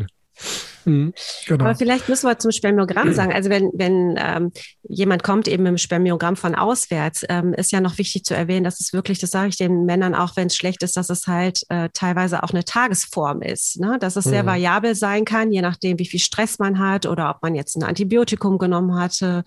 Mhm, 0.84 1.14
genau. 1.46 1.64
Aber 1.64 1.74
vielleicht 1.74 2.08
müssen 2.08 2.28
wir 2.28 2.38
zum 2.38 2.50
Spermiogramm 2.50 3.12
sagen. 3.12 3.32
Also 3.32 3.50
wenn, 3.50 3.70
wenn 3.74 4.18
ähm, 4.18 4.52
jemand 4.82 5.22
kommt 5.22 5.48
eben 5.48 5.66
im 5.66 5.78
Spermiogramm 5.78 6.36
von 6.36 6.54
auswärts, 6.54 7.24
ähm, 7.28 7.54
ist 7.54 7.72
ja 7.72 7.80
noch 7.80 7.98
wichtig 7.98 8.24
zu 8.24 8.34
erwähnen, 8.34 8.64
dass 8.64 8.80
es 8.80 8.92
wirklich, 8.92 9.18
das 9.18 9.30
sage 9.30 9.48
ich 9.48 9.56
den 9.56 9.84
Männern 9.84 10.14
auch, 10.14 10.36
wenn 10.36 10.48
es 10.48 10.56
schlecht 10.56 10.82
ist, 10.82 10.96
dass 10.96 11.10
es 11.10 11.26
halt 11.26 11.62
äh, 11.68 11.88
teilweise 11.92 12.42
auch 12.42 12.50
eine 12.50 12.64
Tagesform 12.64 13.42
ist. 13.42 13.80
Ne? 13.80 13.98
Dass 13.98 14.16
es 14.16 14.24
sehr 14.24 14.42
mhm. 14.42 14.48
variabel 14.48 14.94
sein 14.94 15.24
kann, 15.24 15.52
je 15.52 15.62
nachdem, 15.62 15.98
wie 15.98 16.06
viel 16.06 16.20
Stress 16.20 16.58
man 16.58 16.78
hat 16.78 17.06
oder 17.06 17.30
ob 17.30 17.42
man 17.42 17.54
jetzt 17.54 17.76
ein 17.76 17.82
Antibiotikum 17.82 18.58
genommen 18.58 18.94
hatte 18.94 19.44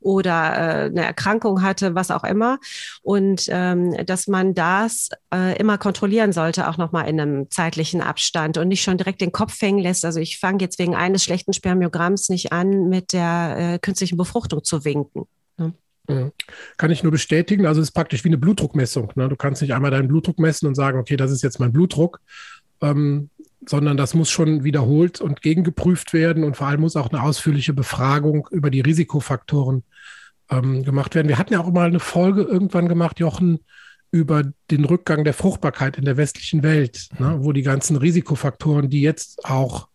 oder 0.00 0.32
äh, 0.32 0.84
eine 0.86 1.04
Erkrankung 1.04 1.62
hatte, 1.62 1.94
was 1.94 2.10
auch 2.10 2.24
immer. 2.24 2.58
Und 3.02 3.44
ähm, 3.48 3.94
dass 4.06 4.26
man 4.26 4.54
das 4.54 5.10
äh, 5.32 5.56
immer 5.58 5.78
kontrollieren 5.78 6.32
sollte, 6.32 6.68
auch 6.68 6.76
nochmal 6.76 7.08
in 7.08 7.20
einem 7.20 7.50
zeitlichen 7.50 8.00
Abstand 8.00 8.58
und 8.58 8.68
nicht 8.68 8.82
schon 8.82 8.98
direkt 8.98 9.20
den 9.20 9.32
Kopf 9.32 9.60
hängen 9.60 9.78
lässt. 9.78 10.04
Also 10.04 10.20
ich 10.20 10.38
fange 10.38 10.58
jetzt 10.60 10.79
wegen 10.80 10.96
eines 10.96 11.22
schlechten 11.22 11.52
Spermiogramms 11.52 12.28
nicht 12.30 12.52
an, 12.52 12.88
mit 12.88 13.12
der 13.12 13.56
äh, 13.74 13.78
künstlichen 13.78 14.16
Befruchtung 14.16 14.64
zu 14.64 14.84
winken. 14.84 15.26
Ne? 15.58 15.74
Mhm. 16.08 16.32
Kann 16.78 16.90
ich 16.90 17.02
nur 17.02 17.12
bestätigen. 17.12 17.66
Also 17.66 17.80
es 17.80 17.88
ist 17.88 17.94
praktisch 17.94 18.24
wie 18.24 18.30
eine 18.30 18.38
Blutdruckmessung. 18.38 19.12
Ne? 19.14 19.28
Du 19.28 19.36
kannst 19.36 19.62
nicht 19.62 19.74
einmal 19.74 19.92
deinen 19.92 20.08
Blutdruck 20.08 20.40
messen 20.40 20.66
und 20.66 20.74
sagen, 20.74 20.98
okay, 20.98 21.16
das 21.16 21.30
ist 21.30 21.42
jetzt 21.42 21.60
mein 21.60 21.72
Blutdruck, 21.72 22.20
ähm, 22.80 23.30
sondern 23.66 23.96
das 23.96 24.14
muss 24.14 24.30
schon 24.30 24.64
wiederholt 24.64 25.20
und 25.20 25.42
gegengeprüft 25.42 26.12
werden 26.14 26.44
und 26.44 26.56
vor 26.56 26.66
allem 26.66 26.80
muss 26.80 26.96
auch 26.96 27.10
eine 27.10 27.22
ausführliche 27.22 27.74
Befragung 27.74 28.48
über 28.50 28.70
die 28.70 28.80
Risikofaktoren 28.80 29.84
ähm, 30.50 30.82
gemacht 30.82 31.14
werden. 31.14 31.28
Wir 31.28 31.38
hatten 31.38 31.52
ja 31.52 31.60
auch 31.60 31.70
mal 31.70 31.88
eine 31.88 32.00
Folge 32.00 32.42
irgendwann 32.42 32.88
gemacht, 32.88 33.20
Jochen, 33.20 33.60
über 34.12 34.44
den 34.70 34.84
Rückgang 34.84 35.24
der 35.24 35.34
Fruchtbarkeit 35.34 35.96
in 35.96 36.04
der 36.04 36.16
westlichen 36.16 36.62
Welt, 36.62 37.08
ne, 37.18 37.36
wo 37.40 37.52
die 37.52 37.62
ganzen 37.62 37.96
Risikofaktoren, 37.96 38.90
die 38.90 39.02
jetzt 39.02 39.44
auch 39.44 39.88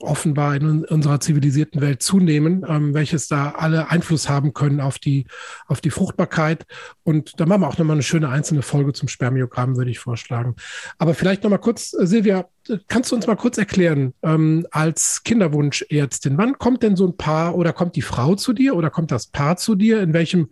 offenbar 0.00 0.54
in 0.56 0.84
unserer 0.84 1.20
zivilisierten 1.20 1.80
Welt 1.80 2.02
zunehmen, 2.02 2.64
ähm, 2.68 2.94
welches 2.94 3.28
da 3.28 3.50
alle 3.50 3.90
Einfluss 3.90 4.28
haben 4.28 4.52
können 4.52 4.80
auf 4.80 4.98
die, 4.98 5.26
auf 5.66 5.80
die 5.80 5.90
Fruchtbarkeit. 5.90 6.66
Und 7.02 7.40
da 7.40 7.46
machen 7.46 7.62
wir 7.62 7.68
auch 7.68 7.78
nochmal 7.78 7.96
eine 7.96 8.02
schöne 8.02 8.28
einzelne 8.28 8.62
Folge 8.62 8.92
zum 8.92 9.08
Spermiogramm, 9.08 9.76
würde 9.76 9.90
ich 9.90 9.98
vorschlagen. 9.98 10.54
Aber 10.98 11.14
vielleicht 11.14 11.42
nochmal 11.42 11.58
kurz, 11.58 11.94
äh, 11.94 12.06
Silvia, 12.06 12.48
kannst 12.86 13.10
du 13.10 13.16
uns 13.16 13.26
mal 13.26 13.36
kurz 13.36 13.58
erklären, 13.58 14.14
ähm, 14.22 14.66
als 14.70 15.22
Kinderwunschärztin, 15.24 16.38
wann 16.38 16.58
kommt 16.58 16.82
denn 16.82 16.96
so 16.96 17.06
ein 17.06 17.16
Paar 17.16 17.56
oder 17.56 17.72
kommt 17.72 17.96
die 17.96 18.02
Frau 18.02 18.34
zu 18.34 18.52
dir 18.52 18.76
oder 18.76 18.90
kommt 18.90 19.10
das 19.10 19.26
Paar 19.26 19.56
zu 19.56 19.74
dir? 19.74 20.02
In 20.02 20.12
welchem, 20.12 20.50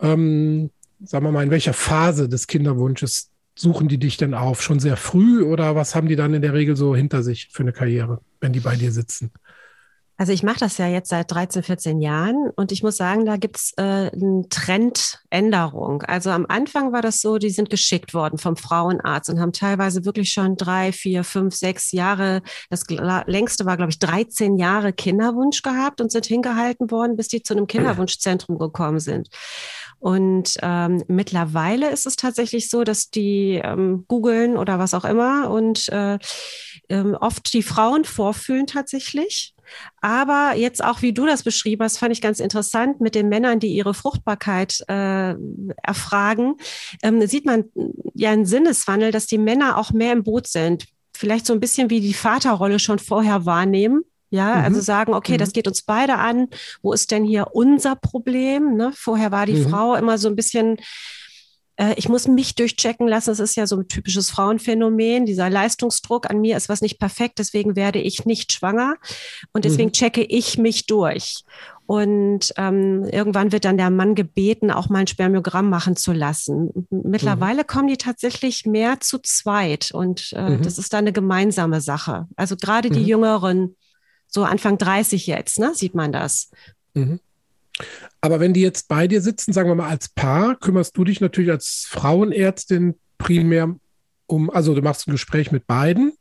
ähm, 0.00 0.70
sagen 1.02 1.24
wir 1.24 1.32
mal, 1.32 1.44
in 1.44 1.50
welcher 1.50 1.74
Phase 1.74 2.28
des 2.28 2.46
Kinderwunsches 2.46 3.30
suchen 3.56 3.88
die 3.88 3.98
dich 3.98 4.16
denn 4.16 4.34
auf? 4.34 4.62
Schon 4.62 4.80
sehr 4.80 4.96
früh 4.96 5.42
oder 5.42 5.76
was 5.76 5.94
haben 5.94 6.08
die 6.08 6.16
dann 6.16 6.34
in 6.34 6.42
der 6.42 6.54
Regel 6.54 6.76
so 6.76 6.94
hinter 6.94 7.22
sich 7.22 7.48
für 7.50 7.62
eine 7.62 7.72
Karriere, 7.72 8.20
wenn 8.40 8.52
die 8.52 8.60
bei 8.60 8.76
dir 8.76 8.92
sitzen? 8.92 9.32
Also 10.16 10.32
ich 10.32 10.44
mache 10.44 10.60
das 10.60 10.78
ja 10.78 10.86
jetzt 10.86 11.08
seit 11.08 11.32
13, 11.32 11.64
14 11.64 12.00
Jahren 12.00 12.50
und 12.54 12.70
ich 12.70 12.84
muss 12.84 12.96
sagen, 12.96 13.26
da 13.26 13.36
gibt 13.36 13.56
es 13.56 13.72
äh, 13.76 13.82
eine 14.12 14.48
Trendänderung. 14.48 16.02
Also 16.02 16.30
am 16.30 16.46
Anfang 16.48 16.92
war 16.92 17.02
das 17.02 17.20
so, 17.20 17.38
die 17.38 17.50
sind 17.50 17.68
geschickt 17.68 18.14
worden 18.14 18.38
vom 18.38 18.56
Frauenarzt 18.56 19.28
und 19.28 19.40
haben 19.40 19.52
teilweise 19.52 20.04
wirklich 20.04 20.30
schon 20.30 20.56
drei, 20.56 20.92
vier, 20.92 21.24
fünf, 21.24 21.56
sechs 21.56 21.90
Jahre, 21.90 22.42
das 22.70 22.84
längste 23.26 23.66
war, 23.66 23.76
glaube 23.76 23.90
ich, 23.90 23.98
13 23.98 24.56
Jahre 24.56 24.92
Kinderwunsch 24.92 25.62
gehabt 25.62 26.00
und 26.00 26.12
sind 26.12 26.26
hingehalten 26.26 26.92
worden, 26.92 27.16
bis 27.16 27.26
die 27.26 27.42
zu 27.42 27.56
einem 27.56 27.66
Kinderwunschzentrum 27.66 28.56
gekommen 28.56 29.00
sind. 29.00 29.30
Und 30.04 30.58
ähm, 30.60 31.02
mittlerweile 31.08 31.88
ist 31.88 32.04
es 32.04 32.16
tatsächlich 32.16 32.68
so, 32.68 32.84
dass 32.84 33.08
die 33.08 33.58
ähm, 33.64 34.04
googeln 34.06 34.58
oder 34.58 34.78
was 34.78 34.92
auch 34.92 35.06
immer 35.06 35.48
und 35.48 35.88
äh, 35.88 36.18
ähm, 36.90 37.16
oft 37.18 37.50
die 37.54 37.62
Frauen 37.62 38.04
vorfühlen 38.04 38.66
tatsächlich. 38.66 39.54
Aber 40.02 40.56
jetzt 40.56 40.84
auch, 40.84 41.00
wie 41.00 41.14
du 41.14 41.24
das 41.24 41.42
beschrieben 41.42 41.84
hast, 41.84 41.96
fand 41.96 42.12
ich 42.12 42.20
ganz 42.20 42.38
interessant 42.38 43.00
mit 43.00 43.14
den 43.14 43.30
Männern, 43.30 43.60
die 43.60 43.74
ihre 43.74 43.94
Fruchtbarkeit 43.94 44.84
äh, 44.88 45.36
erfragen, 45.82 46.56
ähm, 47.02 47.26
sieht 47.26 47.46
man 47.46 47.64
ja 48.12 48.30
einen 48.30 48.44
Sinneswandel, 48.44 49.10
dass 49.10 49.26
die 49.26 49.38
Männer 49.38 49.78
auch 49.78 49.90
mehr 49.92 50.12
im 50.12 50.22
Boot 50.22 50.48
sind. 50.48 50.84
Vielleicht 51.16 51.46
so 51.46 51.54
ein 51.54 51.60
bisschen 51.60 51.88
wie 51.88 52.02
die 52.02 52.12
Vaterrolle 52.12 52.78
schon 52.78 52.98
vorher 52.98 53.46
wahrnehmen 53.46 54.04
ja, 54.34 54.56
mhm. 54.56 54.64
also 54.64 54.80
sagen, 54.80 55.14
okay, 55.14 55.34
mhm. 55.34 55.38
das 55.38 55.52
geht 55.52 55.68
uns 55.68 55.82
beide 55.82 56.16
an. 56.16 56.48
Wo 56.82 56.92
ist 56.92 57.10
denn 57.10 57.24
hier 57.24 57.48
unser 57.52 57.94
Problem? 57.94 58.76
Ne? 58.76 58.92
Vorher 58.94 59.30
war 59.30 59.46
die 59.46 59.54
mhm. 59.54 59.70
Frau 59.70 59.94
immer 59.94 60.18
so 60.18 60.28
ein 60.28 60.36
bisschen 60.36 60.78
äh, 61.76 61.94
ich 61.96 62.08
muss 62.08 62.28
mich 62.28 62.54
durchchecken 62.54 63.08
lassen. 63.08 63.30
Das 63.30 63.40
ist 63.40 63.56
ja 63.56 63.66
so 63.66 63.76
ein 63.76 63.88
typisches 63.88 64.30
Frauenphänomen. 64.30 65.26
Dieser 65.26 65.50
Leistungsdruck 65.50 66.30
an 66.30 66.40
mir 66.40 66.56
ist 66.56 66.68
was 66.68 66.80
nicht 66.80 66.98
perfekt, 66.98 67.38
deswegen 67.38 67.76
werde 67.76 68.00
ich 68.00 68.26
nicht 68.26 68.52
schwanger. 68.52 68.96
Und 69.52 69.64
deswegen 69.64 69.88
mhm. 69.88 69.92
checke 69.92 70.22
ich 70.22 70.58
mich 70.58 70.86
durch. 70.86 71.44
Und 71.86 72.52
ähm, 72.56 73.04
irgendwann 73.10 73.52
wird 73.52 73.64
dann 73.64 73.76
der 73.76 73.90
Mann 73.90 74.14
gebeten, 74.14 74.70
auch 74.70 74.88
mal 74.88 75.00
ein 75.00 75.06
Spermiogramm 75.06 75.68
machen 75.68 75.96
zu 75.96 76.12
lassen. 76.12 76.86
Mittlerweile 76.90 77.62
mhm. 77.62 77.66
kommen 77.66 77.88
die 77.88 77.98
tatsächlich 77.98 78.64
mehr 78.64 79.00
zu 79.00 79.18
zweit 79.18 79.90
und 79.92 80.32
äh, 80.34 80.50
mhm. 80.50 80.62
das 80.62 80.78
ist 80.78 80.92
dann 80.92 81.04
eine 81.04 81.12
gemeinsame 81.12 81.80
Sache. 81.82 82.26
Also 82.36 82.56
gerade 82.56 82.88
die 82.88 83.00
mhm. 83.00 83.06
Jüngeren, 83.06 83.76
so 84.34 84.42
Anfang 84.42 84.78
30 84.78 85.28
jetzt, 85.28 85.60
ne, 85.60 85.72
sieht 85.74 85.94
man 85.94 86.12
das. 86.12 86.50
Mhm. 86.94 87.20
Aber 88.20 88.40
wenn 88.40 88.52
die 88.52 88.62
jetzt 88.62 88.88
bei 88.88 89.06
dir 89.06 89.22
sitzen, 89.22 89.52
sagen 89.52 89.68
wir 89.68 89.74
mal 89.76 89.88
als 89.88 90.08
Paar, 90.08 90.56
kümmerst 90.56 90.96
du 90.96 91.04
dich 91.04 91.20
natürlich 91.20 91.50
als 91.50 91.86
Frauenärztin 91.88 92.94
primär 93.16 93.76
um, 94.26 94.50
also 94.50 94.74
du 94.74 94.82
machst 94.82 95.06
ein 95.06 95.12
Gespräch 95.12 95.52
mit 95.52 95.66
beiden 95.66 96.12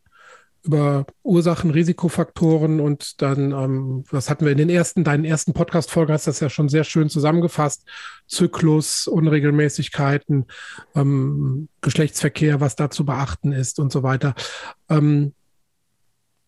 über 0.63 1.05
Ursachen, 1.23 1.71
Risikofaktoren 1.71 2.79
und 2.79 3.21
dann, 3.21 3.51
ähm, 3.51 4.05
was 4.09 4.29
hatten 4.29 4.45
wir 4.45 4.53
in 4.53 4.57
den 4.57 4.69
ersten, 4.69 5.03
deinen 5.03 5.25
ersten 5.25 5.53
Podcast-Folgen 5.53 6.13
hast 6.13 6.27
das 6.27 6.39
ja 6.39 6.49
schon 6.49 6.69
sehr 6.69 6.85
schön 6.85 7.09
zusammengefasst. 7.09 7.83
Zyklus, 8.27 9.07
Unregelmäßigkeiten, 9.07 10.45
ähm, 10.95 11.67
Geschlechtsverkehr, 11.81 12.61
was 12.61 12.77
da 12.77 12.89
zu 12.89 13.05
beachten 13.05 13.51
ist 13.51 13.79
und 13.79 13.91
so 13.91 14.03
weiter. 14.03 14.35
Ähm, 14.89 15.33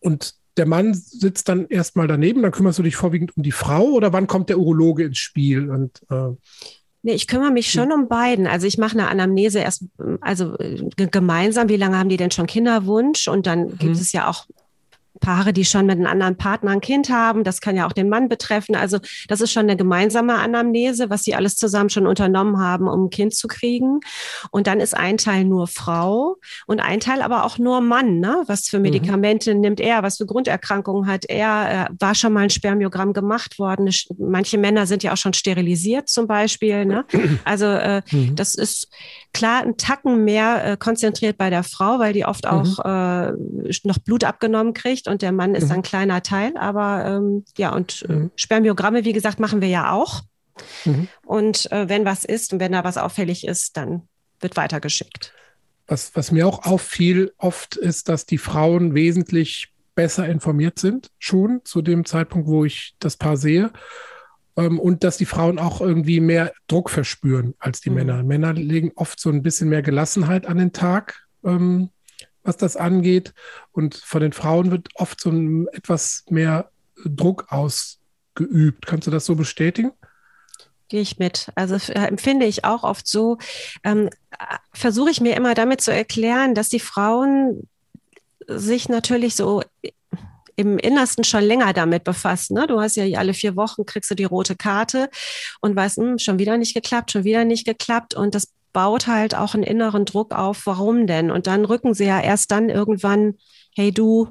und 0.00 0.34
der 0.56 0.66
Mann 0.66 0.94
sitzt 0.94 1.48
dann 1.48 1.66
erstmal 1.68 2.06
daneben, 2.06 2.42
dann 2.42 2.52
kümmerst 2.52 2.78
du 2.78 2.82
dich 2.82 2.96
vorwiegend 2.96 3.36
um 3.36 3.42
die 3.42 3.52
Frau 3.52 3.84
oder 3.84 4.12
wann 4.12 4.26
kommt 4.26 4.48
der 4.48 4.58
Urologe 4.58 5.04
ins 5.04 5.18
Spiel? 5.18 5.70
Und, 5.70 6.02
äh, 6.10 6.34
Nee, 7.02 7.12
ich 7.12 7.28
kümmere 7.28 7.52
mich 7.52 7.70
schon 7.70 7.92
um 7.92 8.08
beiden. 8.08 8.48
Also 8.48 8.66
ich 8.66 8.78
mache 8.78 8.98
eine 8.98 9.06
Anamnese 9.08 9.60
erst, 9.60 9.84
also 10.20 10.58
äh, 10.58 10.82
gemeinsam. 10.96 11.68
Wie 11.68 11.76
lange 11.76 11.96
haben 11.96 12.08
die 12.08 12.16
denn 12.16 12.32
schon 12.32 12.48
Kinderwunsch? 12.48 13.28
Und 13.28 13.46
dann 13.46 13.60
mhm. 13.60 13.78
gibt 13.78 13.94
es 13.94 14.10
ja 14.10 14.28
auch 14.28 14.46
Paare, 15.18 15.52
die 15.52 15.64
schon 15.64 15.86
mit 15.86 15.96
einem 15.96 16.06
anderen 16.06 16.36
Partner 16.36 16.72
ein 16.72 16.80
Kind 16.80 17.10
haben. 17.10 17.44
Das 17.44 17.60
kann 17.60 17.76
ja 17.76 17.86
auch 17.86 17.92
den 17.92 18.08
Mann 18.08 18.28
betreffen. 18.28 18.76
Also 18.76 18.98
das 19.28 19.40
ist 19.40 19.52
schon 19.52 19.64
eine 19.64 19.76
gemeinsame 19.76 20.34
Anamnese, 20.34 21.10
was 21.10 21.24
sie 21.24 21.34
alles 21.34 21.56
zusammen 21.56 21.90
schon 21.90 22.06
unternommen 22.06 22.58
haben, 22.58 22.88
um 22.88 23.06
ein 23.06 23.10
Kind 23.10 23.34
zu 23.34 23.48
kriegen. 23.48 24.00
Und 24.50 24.66
dann 24.66 24.80
ist 24.80 24.96
ein 24.96 25.16
Teil 25.16 25.44
nur 25.44 25.66
Frau 25.66 26.36
und 26.66 26.80
ein 26.80 27.00
Teil 27.00 27.22
aber 27.22 27.44
auch 27.44 27.58
nur 27.58 27.80
Mann. 27.80 28.20
Ne? 28.20 28.42
Was 28.46 28.68
für 28.68 28.78
mhm. 28.78 28.82
Medikamente 28.82 29.54
mhm. 29.54 29.60
nimmt 29.60 29.80
er? 29.80 30.02
Was 30.02 30.18
für 30.18 30.26
Grunderkrankungen 30.26 31.06
hat 31.10 31.24
er? 31.28 31.88
Äh, 31.90 31.94
war 31.98 32.14
schon 32.14 32.32
mal 32.32 32.44
ein 32.44 32.50
Spermiogramm 32.50 33.12
gemacht 33.12 33.58
worden? 33.58 33.90
Manche 34.18 34.58
Männer 34.58 34.86
sind 34.86 35.02
ja 35.02 35.12
auch 35.12 35.16
schon 35.16 35.32
sterilisiert 35.32 36.08
zum 36.08 36.26
Beispiel. 36.26 36.84
Ne? 36.84 37.04
Also 37.44 37.66
äh, 37.66 38.02
mhm. 38.10 38.36
das 38.36 38.54
ist 38.54 38.88
klar 39.32 39.62
ein 39.62 39.76
Tacken 39.76 40.24
mehr 40.24 40.64
äh, 40.64 40.76
konzentriert 40.76 41.38
bei 41.38 41.50
der 41.50 41.62
Frau, 41.62 41.98
weil 41.98 42.12
die 42.12 42.24
oft 42.24 42.44
mhm. 42.44 42.50
auch 42.50 42.84
äh, 42.84 43.32
noch 43.84 43.98
Blut 43.98 44.24
abgenommen 44.24 44.72
kriegt 44.72 45.05
und 45.08 45.22
der 45.22 45.32
Mann 45.32 45.54
ist 45.54 45.66
mhm. 45.66 45.72
ein 45.72 45.82
kleiner 45.82 46.22
Teil. 46.22 46.56
Aber 46.56 47.04
ähm, 47.06 47.44
ja, 47.56 47.74
und 47.74 48.04
äh, 48.08 48.12
mhm. 48.12 48.30
Spermiogramme, 48.36 49.04
wie 49.04 49.12
gesagt, 49.12 49.40
machen 49.40 49.60
wir 49.60 49.68
ja 49.68 49.92
auch. 49.92 50.22
Mhm. 50.84 51.08
Und 51.24 51.70
äh, 51.72 51.88
wenn 51.88 52.04
was 52.04 52.24
ist 52.24 52.52
und 52.52 52.60
wenn 52.60 52.72
da 52.72 52.84
was 52.84 52.98
auffällig 52.98 53.46
ist, 53.46 53.76
dann 53.76 54.02
wird 54.40 54.56
weitergeschickt. 54.56 55.32
Was, 55.86 56.14
was 56.14 56.32
mir 56.32 56.46
auch 56.46 56.64
auffiel, 56.66 57.32
oft 57.38 57.76
ist, 57.76 58.08
dass 58.08 58.26
die 58.26 58.38
Frauen 58.38 58.94
wesentlich 58.94 59.72
besser 59.94 60.28
informiert 60.28 60.78
sind, 60.78 61.08
schon 61.18 61.60
zu 61.64 61.80
dem 61.80 62.04
Zeitpunkt, 62.04 62.48
wo 62.48 62.64
ich 62.64 62.94
das 62.98 63.16
Paar 63.16 63.36
sehe 63.36 63.70
ähm, 64.56 64.78
und 64.78 65.04
dass 65.04 65.16
die 65.16 65.26
Frauen 65.26 65.58
auch 65.58 65.80
irgendwie 65.80 66.20
mehr 66.20 66.52
Druck 66.66 66.90
verspüren 66.90 67.54
als 67.58 67.80
die 67.80 67.90
mhm. 67.90 67.96
Männer. 67.96 68.22
Männer 68.22 68.52
legen 68.52 68.92
oft 68.96 69.20
so 69.20 69.30
ein 69.30 69.42
bisschen 69.42 69.68
mehr 69.68 69.82
Gelassenheit 69.82 70.46
an 70.46 70.58
den 70.58 70.72
Tag, 70.72 71.26
ähm, 71.44 71.90
was 72.46 72.56
das 72.56 72.76
angeht. 72.76 73.34
Und 73.72 73.96
von 73.96 74.20
den 74.20 74.32
Frauen 74.32 74.70
wird 74.70 74.88
oft 74.94 75.20
so 75.20 75.30
ein 75.30 75.66
etwas 75.72 76.24
mehr 76.28 76.70
Druck 77.04 77.46
ausgeübt. 77.50 78.86
Kannst 78.86 79.06
du 79.06 79.10
das 79.10 79.26
so 79.26 79.34
bestätigen? 79.34 79.92
Gehe 80.88 81.00
ich 81.00 81.18
mit. 81.18 81.50
Also 81.56 81.74
äh, 81.92 82.06
empfinde 82.06 82.46
ich 82.46 82.64
auch 82.64 82.84
oft 82.84 83.06
so. 83.06 83.38
Ähm, 83.82 84.08
Versuche 84.72 85.10
ich 85.10 85.20
mir 85.20 85.36
immer 85.36 85.54
damit 85.54 85.80
zu 85.80 85.92
erklären, 85.92 86.54
dass 86.54 86.68
die 86.68 86.80
Frauen 86.80 87.68
sich 88.46 88.88
natürlich 88.88 89.34
so 89.34 89.62
im 90.56 90.78
Innersten 90.78 91.22
schon 91.22 91.44
länger 91.44 91.72
damit 91.72 92.04
befasst. 92.04 92.50
Ne? 92.50 92.66
Du 92.66 92.80
hast 92.80 92.96
ja 92.96 93.18
alle 93.18 93.34
vier 93.34 93.56
Wochen 93.56 93.84
kriegst 93.84 94.10
du 94.10 94.14
die 94.14 94.24
rote 94.24 94.56
Karte 94.56 95.10
und 95.60 95.76
weißt, 95.76 95.98
hm, 95.98 96.18
schon 96.18 96.38
wieder 96.38 96.56
nicht 96.56 96.74
geklappt, 96.74 97.12
schon 97.12 97.24
wieder 97.24 97.44
nicht 97.44 97.66
geklappt. 97.66 98.14
Und 98.14 98.34
das 98.34 98.52
baut 98.76 99.06
halt 99.06 99.34
auch 99.34 99.54
einen 99.54 99.62
inneren 99.62 100.04
Druck 100.04 100.34
auf, 100.34 100.66
warum 100.66 101.06
denn? 101.06 101.30
Und 101.30 101.46
dann 101.46 101.64
rücken 101.64 101.94
sie 101.94 102.04
ja 102.04 102.20
erst 102.20 102.50
dann 102.50 102.68
irgendwann, 102.68 103.38
hey 103.74 103.90
du, 103.90 104.28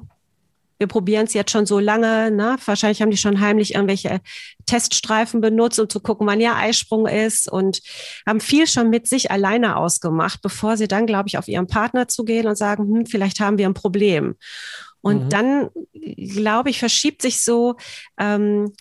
wir 0.78 0.86
probieren 0.86 1.26
es 1.26 1.34
jetzt 1.34 1.50
schon 1.50 1.66
so 1.66 1.80
lange, 1.80 2.30
ne? 2.30 2.56
Wahrscheinlich 2.64 3.02
haben 3.02 3.10
die 3.10 3.16
schon 3.16 3.40
heimlich 3.40 3.74
irgendwelche 3.74 4.20
Teststreifen 4.64 5.40
benutzt, 5.40 5.80
um 5.80 5.88
zu 5.88 5.98
gucken, 5.98 6.28
wann 6.28 6.40
ihr 6.40 6.54
Eisprung 6.54 7.08
ist 7.08 7.50
und 7.50 7.82
haben 8.24 8.38
viel 8.38 8.68
schon 8.68 8.88
mit 8.88 9.08
sich 9.08 9.32
alleine 9.32 9.78
ausgemacht, 9.78 10.40
bevor 10.42 10.76
sie 10.76 10.86
dann, 10.86 11.06
glaube 11.06 11.28
ich, 11.28 11.38
auf 11.38 11.48
ihren 11.48 11.66
Partner 11.66 12.06
zugehen 12.06 12.46
und 12.46 12.56
sagen, 12.56 12.84
hm, 12.84 13.06
vielleicht 13.06 13.40
haben 13.40 13.58
wir 13.58 13.66
ein 13.66 13.74
Problem. 13.74 14.36
Und 15.00 15.24
mhm. 15.24 15.28
dann, 15.28 15.70
glaube 16.14 16.70
ich, 16.70 16.78
verschiebt 16.78 17.20
sich 17.20 17.42
so 17.42 17.74
ähm, 18.16 18.72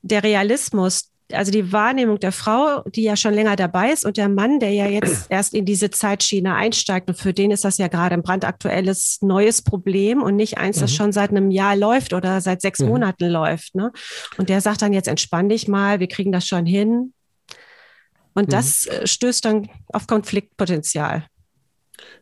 der 0.00 0.22
Realismus, 0.22 1.10
also 1.32 1.50
die 1.50 1.72
Wahrnehmung 1.72 2.18
der 2.18 2.32
Frau, 2.32 2.82
die 2.82 3.02
ja 3.02 3.16
schon 3.16 3.34
länger 3.34 3.56
dabei 3.56 3.92
ist, 3.92 4.04
und 4.04 4.16
der 4.16 4.28
Mann, 4.28 4.60
der 4.60 4.72
ja 4.72 4.86
jetzt 4.86 5.26
erst 5.30 5.54
in 5.54 5.64
diese 5.64 5.90
Zeitschiene 5.90 6.54
einsteigt. 6.54 7.08
Und 7.08 7.16
für 7.16 7.32
den 7.32 7.50
ist 7.50 7.64
das 7.64 7.78
ja 7.78 7.88
gerade 7.88 8.14
ein 8.14 8.22
brandaktuelles 8.22 9.18
neues 9.22 9.62
Problem 9.62 10.22
und 10.22 10.36
nicht 10.36 10.58
eins, 10.58 10.78
das 10.78 10.92
mhm. 10.92 10.96
schon 10.96 11.12
seit 11.12 11.30
einem 11.30 11.50
Jahr 11.50 11.76
läuft 11.76 12.12
oder 12.12 12.40
seit 12.40 12.62
sechs 12.62 12.80
mhm. 12.80 12.88
Monaten 12.88 13.28
läuft. 13.28 13.74
Ne? 13.74 13.92
Und 14.38 14.48
der 14.48 14.60
sagt 14.60 14.82
dann 14.82 14.92
jetzt, 14.92 15.08
entspann 15.08 15.48
dich 15.48 15.68
mal, 15.68 16.00
wir 16.00 16.08
kriegen 16.08 16.32
das 16.32 16.46
schon 16.46 16.66
hin. 16.66 17.12
Und 18.34 18.48
mhm. 18.48 18.52
das 18.52 18.86
äh, 18.86 19.06
stößt 19.06 19.44
dann 19.44 19.68
auf 19.88 20.06
Konfliktpotenzial. 20.06 21.26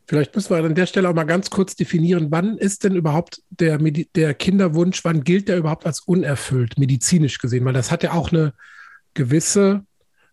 Vielleicht 0.06 0.34
müssen 0.34 0.50
wir 0.50 0.64
an 0.64 0.74
der 0.74 0.86
Stelle 0.86 1.08
auch 1.08 1.14
mal 1.14 1.24
ganz 1.24 1.50
kurz 1.50 1.76
definieren, 1.76 2.28
wann 2.30 2.56
ist 2.56 2.82
denn 2.82 2.96
überhaupt 2.96 3.42
der, 3.50 3.78
der 3.78 4.34
Kinderwunsch, 4.34 5.04
wann 5.04 5.22
gilt 5.22 5.48
der 5.48 5.58
überhaupt 5.58 5.84
als 5.84 6.00
unerfüllt, 6.00 6.78
medizinisch 6.78 7.38
gesehen? 7.38 7.64
Weil 7.66 7.74
das 7.74 7.90
hat 7.90 8.02
ja 8.02 8.12
auch 8.12 8.32
eine 8.32 8.54
gewisse 9.18 9.84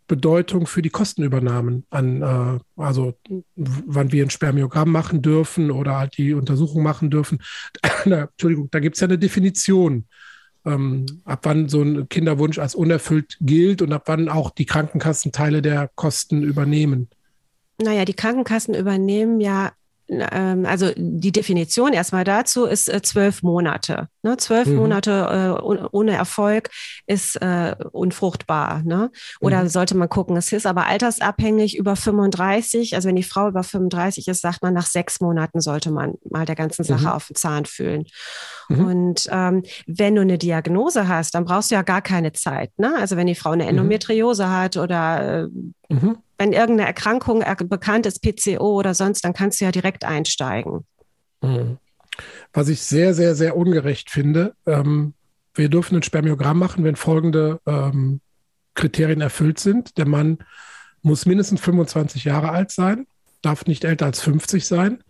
Bedeutung 0.07 0.67
für 0.67 0.83
die 0.83 0.91
Kostenübernahmen 0.91 1.85
an, 1.89 2.21
äh, 2.21 2.81
also 2.81 3.15
wann 3.55 4.11
wir 4.11 4.23
ein 4.23 4.29
Spermiogramm 4.29 4.91
machen 4.91 5.23
dürfen 5.23 5.71
oder 5.71 5.97
halt 5.97 6.17
die 6.17 6.33
Untersuchung 6.33 6.83
machen 6.83 7.09
dürfen. 7.09 7.41
Na, 8.05 8.25
Entschuldigung, 8.25 8.69
da 8.69 8.79
gibt 8.79 8.95
es 8.95 9.01
ja 9.01 9.07
eine 9.07 9.17
Definition, 9.17 10.05
ähm, 10.63 11.07
ab 11.25 11.39
wann 11.43 11.69
so 11.69 11.81
ein 11.81 12.07
Kinderwunsch 12.07 12.59
als 12.59 12.75
unerfüllt 12.75 13.37
gilt 13.41 13.81
und 13.81 13.91
ab 13.91 14.03
wann 14.05 14.29
auch 14.29 14.51
die 14.51 14.67
Krankenkassen 14.67 15.31
Teile 15.31 15.63
der 15.63 15.89
Kosten 15.95 16.43
übernehmen. 16.43 17.09
Naja, 17.81 18.05
die 18.05 18.13
Krankenkassen 18.13 18.75
übernehmen 18.75 19.41
ja 19.41 19.73
also 20.07 20.91
die 20.95 21.31
Definition 21.31 21.93
erstmal 21.93 22.23
dazu 22.23 22.65
ist 22.65 22.93
äh, 22.93 23.01
zwölf 23.01 23.41
Monate. 23.41 24.07
Ne? 24.21 24.37
Zwölf 24.37 24.67
mhm. 24.67 24.75
Monate 24.75 25.57
äh, 25.57 25.61
ohne 25.91 26.15
Erfolg 26.15 26.69
ist 27.07 27.35
äh, 27.41 27.75
unfruchtbar. 27.91 28.83
Ne? 28.83 29.11
Oder 29.39 29.63
mhm. 29.63 29.69
sollte 29.69 29.97
man 29.97 30.07
gucken, 30.07 30.37
es 30.37 30.51
ist 30.51 30.67
aber 30.67 30.85
altersabhängig 30.85 31.77
über 31.77 31.95
35. 31.95 32.95
Also 32.95 33.09
wenn 33.09 33.15
die 33.15 33.23
Frau 33.23 33.47
über 33.47 33.63
35 33.63 34.27
ist, 34.27 34.41
sagt 34.41 34.61
man, 34.61 34.75
nach 34.75 34.85
sechs 34.85 35.21
Monaten 35.21 35.59
sollte 35.59 35.91
man 35.91 36.13
mal 36.29 36.45
der 36.45 36.55
ganzen 36.55 36.83
Sache 36.83 37.05
mhm. 37.05 37.11
auf 37.11 37.27
den 37.27 37.35
Zahn 37.35 37.65
fühlen. 37.65 38.05
Mhm. 38.69 38.85
Und 38.85 39.27
ähm, 39.31 39.63
wenn 39.87 40.15
du 40.15 40.21
eine 40.21 40.37
Diagnose 40.37 41.07
hast, 41.07 41.33
dann 41.33 41.45
brauchst 41.45 41.71
du 41.71 41.75
ja 41.75 41.81
gar 41.81 42.03
keine 42.03 42.31
Zeit. 42.31 42.71
Ne? 42.77 42.95
Also 42.95 43.17
wenn 43.17 43.27
die 43.27 43.35
Frau 43.35 43.51
eine 43.51 43.63
mhm. 43.63 43.69
Endometriose 43.69 44.51
hat 44.51 44.77
oder 44.77 45.45
äh, 45.45 45.47
mhm. 45.89 46.17
wenn 46.37 46.53
irgendeine 46.53 46.87
Erkrankung 46.87 47.43
bekannt 47.67 48.05
ist, 48.05 48.21
PCO 48.21 48.77
oder 48.79 48.93
sonst, 48.93 49.23
dann 49.23 49.33
kannst 49.33 49.59
du 49.59 49.65
ja 49.65 49.71
direkt 49.71 50.03
einsteigen. 50.05 50.85
Mhm. 51.41 51.77
Was 52.53 52.69
ich 52.69 52.81
sehr, 52.81 53.13
sehr, 53.13 53.35
sehr 53.35 53.57
ungerecht 53.57 54.09
finde, 54.09 54.53
ähm, 54.65 55.13
wir 55.53 55.69
dürfen 55.69 55.95
ein 55.95 56.03
Spermiogramm 56.03 56.59
machen, 56.59 56.83
wenn 56.83 56.95
folgende 56.95 57.59
ähm, 57.65 58.21
Kriterien 58.73 59.21
erfüllt 59.21 59.59
sind. 59.59 59.97
Der 59.97 60.07
Mann 60.07 60.39
muss 61.01 61.25
mindestens 61.25 61.61
25 61.61 62.25
Jahre 62.25 62.49
alt 62.49 62.71
sein, 62.71 63.07
darf 63.41 63.65
nicht 63.65 63.83
älter 63.83 64.05
als 64.05 64.21
50 64.21 64.65
sein 64.65 65.03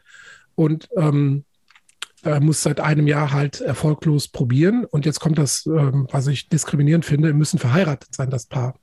und 0.55 0.89
ähm, 0.97 1.45
er 2.23 2.39
muss 2.41 2.63
seit 2.63 2.79
einem 2.79 3.07
Jahr 3.07 3.31
halt 3.31 3.61
erfolglos 3.61 4.27
probieren. 4.27 4.85
Und 4.85 5.05
jetzt 5.05 5.19
kommt 5.19 5.37
das, 5.37 5.65
ähm, 5.67 6.07
was 6.11 6.25
ich 6.27 6.49
diskriminierend 6.49 7.05
finde, 7.05 7.33
müssen 7.33 7.59
verheiratet 7.59 8.15
sein, 8.15 8.31
das 8.31 8.47
Paar. 8.47 8.73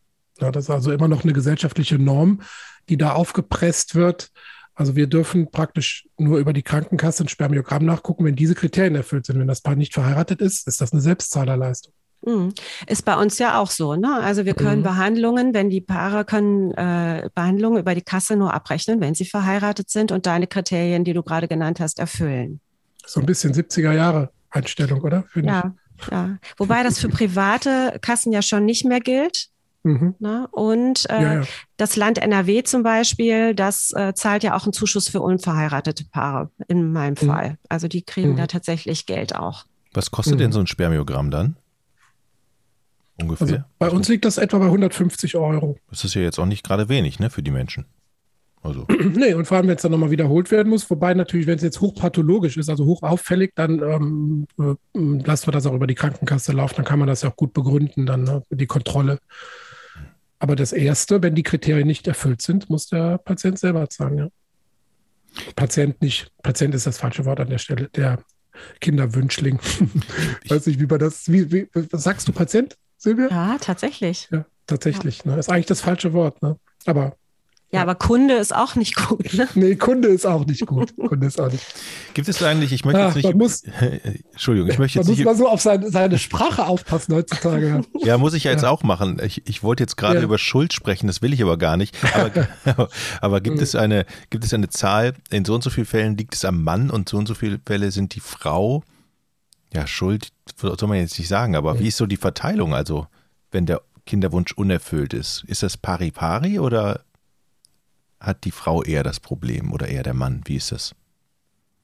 Das 0.51 0.65
ist 0.65 0.71
also 0.71 0.93
immer 0.93 1.09
noch 1.09 1.25
eine 1.25 1.33
gesellschaftliche 1.33 1.99
Norm, 1.99 2.41
die 2.89 2.97
da 2.97 3.13
aufgepresst 3.13 3.95
wird. 3.95 4.31
Also 4.75 4.97
wir 4.97 5.07
dürfen 5.07 5.51
praktisch 5.51 6.09
nur 6.19 6.39
über 6.39 6.53
die 6.53 6.63
Krankenkasse 6.63 7.25
ein 7.25 7.29
Spermiogramm 7.29 7.85
nachgucken, 7.85 8.25
wenn 8.25 8.37
diese 8.37 8.55
Kriterien 8.55 8.95
erfüllt 8.95 9.27
sind. 9.27 9.39
Wenn 9.39 9.47
das 9.47 9.61
Paar 9.61 9.77
nicht 9.77 9.93
verheiratet 9.93 10.41
ist, 10.41 10.67
ist 10.67 10.81
das 10.81 10.93
eine 10.93 11.03
Selbstzahlerleistung. 11.03 11.93
Mhm. 12.25 12.55
Ist 12.87 13.05
bei 13.05 13.17
uns 13.17 13.39
ja 13.39 13.59
auch 13.61 13.71
so. 13.71 13.97
Ne? 13.97 14.15
Also 14.21 14.47
wir 14.47 14.55
können 14.55 14.81
mhm. 14.81 14.85
Behandlungen, 14.85 15.55
wenn 15.55 15.71
die 15.71 15.81
Paare 15.81 16.25
können 16.25 16.71
äh, 16.73 17.29
Behandlungen 17.35 17.81
über 17.81 17.95
die 17.95 18.03
Kasse 18.03 18.37
nur 18.37 18.55
abrechnen, 18.55 19.01
wenn 19.01 19.15
sie 19.15 19.25
verheiratet 19.25 19.91
sind 19.91 20.13
und 20.13 20.27
deine 20.27 20.47
Kriterien, 20.47 21.05
die 21.05 21.13
du 21.13 21.23
gerade 21.23 21.49
genannt 21.49 21.81
hast, 21.81 21.99
erfüllen. 21.99 22.61
So 23.05 23.21
ein 23.21 23.27
bisschen 23.27 23.53
70er 23.53 23.93
Jahre 23.93 24.31
Einstellung, 24.51 25.01
oder? 25.01 25.25
Ja, 25.35 25.75
ich. 25.99 26.09
ja. 26.11 26.39
Wobei 26.57 26.83
das 26.83 26.99
für 26.99 27.09
private 27.09 27.99
Kassen 28.01 28.33
ja 28.33 28.43
schon 28.43 28.65
nicht 28.65 28.85
mehr 28.85 29.01
gilt. 29.01 29.49
Mhm. 29.85 30.15
Ne? 30.21 30.49
Und 30.53 31.11
äh, 31.11 31.23
ja, 31.23 31.35
ja. 31.41 31.43
das 31.77 31.97
Land 31.97 32.19
NRW 32.19 32.63
zum 32.63 32.83
Beispiel, 32.83 33.55
das 33.55 33.93
äh, 33.93 34.15
zahlt 34.15 34.45
ja 34.45 34.57
auch 34.57 34.65
einen 34.65 34.73
Zuschuss 34.73 35.09
für 35.09 35.21
unverheiratete 35.21 36.05
Paare 36.05 36.51
in 36.69 36.93
meinem 36.93 37.17
mhm. 37.21 37.27
Fall. 37.27 37.59
Also 37.69 37.89
die 37.89 38.03
kriegen 38.03 38.33
mhm. 38.33 38.37
da 38.37 38.47
tatsächlich 38.47 39.07
Geld 39.07 39.35
auch. 39.35 39.65
Was 39.93 40.11
kostet 40.11 40.41
denn 40.41 40.49
mhm. 40.49 40.53
so 40.53 40.61
ein 40.61 40.67
Spermiogramm 40.67 41.31
dann? 41.31 41.57
Ungefähr. 43.21 43.47
Also 43.47 43.65
bei 43.79 43.91
uns 43.91 44.09
liegt 44.09 44.25
das 44.25 44.39
etwa 44.39 44.59
bei 44.59 44.67
150 44.67 45.37
Euro. 45.37 45.77
Das 45.91 46.05
ist 46.05 46.15
ja 46.15 46.23
jetzt 46.23 46.39
auch 46.39 46.47
nicht 46.47 46.65
gerade 46.65 46.89
wenig, 46.89 47.19
ne, 47.19 47.31
für 47.31 47.43
die 47.43 47.51
Menschen. 47.51 47.85
Also. 48.63 48.87
nee, 49.15 49.35
und 49.35 49.45
vor 49.47 49.57
allem, 49.57 49.67
wenn 49.67 49.77
es 49.77 49.83
dann 49.83 49.91
nochmal 49.91 50.11
wiederholt 50.11 50.51
werden 50.51 50.71
muss, 50.71 50.89
wobei 50.89 51.15
natürlich, 51.15 51.47
wenn 51.47 51.57
es 51.57 51.63
jetzt 51.63 51.81
hochpathologisch 51.81 52.57
ist, 52.57 52.69
also 52.69 52.85
hochauffällig, 52.85 53.53
dann 53.55 53.83
ähm, 53.83 54.47
äh, 54.59 54.75
lassen 55.27 55.49
wir 55.49 55.53
das 55.53 55.67
auch 55.67 55.75
über 55.75 55.87
die 55.87 55.97
Krankenkasse 55.97 56.53
laufen, 56.53 56.77
dann 56.77 56.85
kann 56.85 56.99
man 56.99 57.09
das 57.09 57.23
ja 57.23 57.31
auch 57.31 57.37
gut 57.37 57.53
begründen, 57.53 58.07
dann 58.07 58.23
ne, 58.23 58.43
die 58.51 58.67
Kontrolle. 58.67 59.19
Aber 60.43 60.57
das 60.57 60.73
Erste, 60.73 61.23
wenn 61.23 61.37
die 61.37 61.45
Kriterien 61.45 61.87
nicht 61.87 62.09
erfüllt 62.09 62.43
sind, 62.43 62.69
muss 62.69 62.89
der 62.89 63.19
Patient 63.19 63.61
selber 63.61 63.89
zahlen, 63.89 64.19
ja. 64.19 64.29
Patient 65.55 66.03
nicht, 66.03 66.33
Patient 66.43 66.75
ist 66.75 66.85
das 66.85 66.99
falsche 66.99 67.25
Wort 67.25 67.39
an 67.39 67.49
der 67.49 67.59
Stelle, 67.59 67.89
der 67.91 68.19
Kinderwünschling. 68.81 69.61
Ich 70.43 70.51
weiß 70.51 70.67
nicht, 70.67 70.81
wie 70.81 70.87
man 70.87 70.99
das, 70.99 71.31
wie, 71.31 71.53
wie, 71.53 71.69
was 71.73 72.03
sagst 72.03 72.27
du, 72.27 72.33
Patient? 72.33 72.77
Silvia? 72.99 73.29
Ja, 73.31 73.57
tatsächlich. 73.61 74.29
Ja, 74.33 74.45
tatsächlich. 74.67 75.23
Ja. 75.25 75.31
Ne? 75.31 75.39
Ist 75.39 75.49
eigentlich 75.49 75.67
das 75.67 75.81
falsche 75.81 76.13
Wort, 76.13 76.43
ne? 76.43 76.59
Aber. 76.87 77.17
Ja, 77.73 77.79
ja, 77.79 77.83
aber 77.85 77.95
Kunde 77.95 78.35
ist 78.35 78.55
auch 78.55 78.75
nicht 78.75 78.97
gut. 78.97 79.33
Ne? 79.33 79.49
Nee, 79.55 79.77
Kunde 79.77 80.09
ist 80.09 80.27
auch 80.27 80.45
nicht 80.45 80.67
gut. 80.67 80.95
Kunde 80.95 81.27
ist 81.27 81.41
auch 81.41 81.51
nicht. 81.51 81.65
Gibt 82.15 82.29
es 82.29 82.43
eigentlich, 82.43 82.71
ich 82.71 82.85
möchte 82.85 83.01
Ach, 83.01 83.17
jetzt 83.17 83.25
nicht. 83.25 83.35
Muss, 83.35 83.63
Entschuldigung, 84.33 84.69
ich 84.69 84.79
möchte 84.79 84.99
jetzt 84.99 85.07
man 85.07 85.17
nicht. 85.17 85.25
muss 85.25 85.39
mal 85.39 85.39
so 85.39 85.49
auf 85.49 85.63
seine, 85.63 85.91
seine 85.91 86.19
Sprache 86.19 86.67
aufpassen 86.67 87.15
heutzutage. 87.15 87.81
ja, 88.01 88.19
muss 88.19 88.35
ich 88.35 88.45
ja 88.45 88.51
jetzt 88.51 88.67
auch 88.67 88.83
machen. 88.83 89.19
Ich, 89.25 89.49
ich 89.49 89.63
wollte 89.63 89.85
jetzt 89.85 89.97
gerade 89.97 90.21
über 90.21 90.37
Schuld 90.37 90.75
sprechen, 90.75 91.07
das 91.07 91.23
will 91.23 91.33
ich 91.33 91.43
aber 91.43 91.57
gar 91.57 91.79
nicht. 91.79 91.97
Aber, 92.65 92.89
aber 93.23 93.41
gibt, 93.41 93.57
mhm. 93.57 93.63
es 93.63 93.75
eine, 93.75 94.05
gibt 94.29 94.45
es 94.45 94.53
eine 94.53 94.69
Zahl, 94.69 95.15
in 95.31 95.47
so 95.47 95.55
und 95.55 95.65
so 95.65 95.71
vielen 95.71 95.87
Fällen 95.87 96.19
liegt 96.19 96.35
es 96.35 96.45
am 96.45 96.63
Mann 96.63 96.91
und 96.91 97.09
so 97.09 97.17
und 97.17 97.27
so 97.27 97.35
viele 97.35 97.59
Fälle 97.65 97.91
sind 97.91 98.15
die 98.15 98.21
Frau? 98.21 98.83
Ja, 99.73 99.87
Schuld 99.87 100.29
soll 100.61 100.89
man 100.89 100.99
jetzt 100.99 101.19
nicht 101.19 101.29
sagen, 101.29 101.57
aber 101.57 101.81
wie 101.81 101.89
ist 101.89 101.97
so 101.97 102.05
die 102.05 102.19
Verteilung? 102.19 102.75
Also 102.75 103.07
wenn 103.51 103.65
der 103.65 103.81
Kinderwunsch 104.05 104.53
unerfüllt 104.53 105.15
ist? 105.15 105.45
Ist 105.47 105.63
das 105.63 105.79
pari-pari 105.79 106.59
oder 106.59 107.01
hat 108.23 108.45
die 108.45 108.51
Frau 108.51 108.83
eher 108.83 109.03
das 109.03 109.21
Problem 109.21 109.73
oder 109.73 109.89
eher 109.89 110.03
der 110.03 110.15
Mann? 110.15 110.43
Wie 110.45 110.57
ist 110.57 110.73
das? 110.73 110.95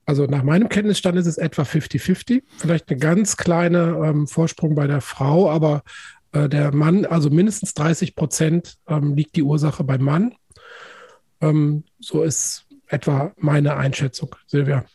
Also 0.07 0.25
nach 0.25 0.43
meinem 0.43 0.71
Kenntnisstand 0.71 1.19
ist 1.19 1.27
es 1.27 1.37
etwa 1.37 1.63
50-50. 1.63 2.43
Vielleicht 2.57 2.89
eine 2.89 2.99
ganz 2.99 3.37
kleine 3.37 4.01
ähm, 4.03 4.27
Vorsprung 4.27 4.75
bei 4.75 4.87
der 4.87 5.03
Frau, 5.03 5.51
aber 5.51 5.83
äh, 6.33 6.49
der 6.49 6.75
Mann, 6.75 7.05
also 7.05 7.29
mindestens 7.29 7.75
30 7.75 8.15
Prozent 8.15 8.79
ähm, 8.89 9.15
liegt 9.15 9.37
die 9.37 9.43
Ursache 9.43 9.85
beim 9.85 10.03
Mann. 10.03 10.35
Ähm, 11.43 11.85
so 11.99 12.23
ist 12.23 12.67
etwa 12.87 13.33
meine 13.37 13.77
Einschätzung, 13.77 14.35
Silvia. 14.47 14.87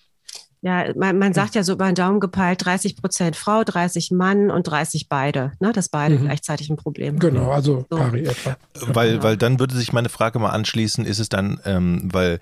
Ja, 0.64 0.86
man, 0.96 1.20
man 1.20 1.34
sagt 1.34 1.56
ja 1.56 1.64
so 1.64 1.74
über 1.74 1.88
den 1.88 1.96
Daumen 1.96 2.22
gepeilt, 2.22 2.64
30 2.64 2.96
Prozent 2.96 3.36
Frau, 3.36 3.66
30 3.66 4.12
Mann 4.12 4.50
und 4.50 4.66
30 4.66 5.10
beide, 5.10 5.52
ne? 5.60 5.74
dass 5.74 5.90
beide 5.90 6.16
mhm. 6.16 6.22
gleichzeitig 6.24 6.70
ein 6.70 6.78
Problem 6.78 7.16
haben. 7.16 7.20
Genau, 7.20 7.52
also 7.52 7.86
so. 7.90 7.98
pari 7.98 8.24
etwa. 8.24 8.56
Weil, 8.80 9.12
genau. 9.12 9.24
weil 9.24 9.36
dann 9.36 9.60
würde 9.60 9.76
sich 9.76 9.92
meine 9.92 10.08
Frage 10.08 10.40
mal 10.40 10.52
anschließen, 10.52 11.06
ist 11.06 11.20
es 11.20 11.28
dann, 11.28 11.60
ähm, 11.66 12.08
weil 12.14 12.40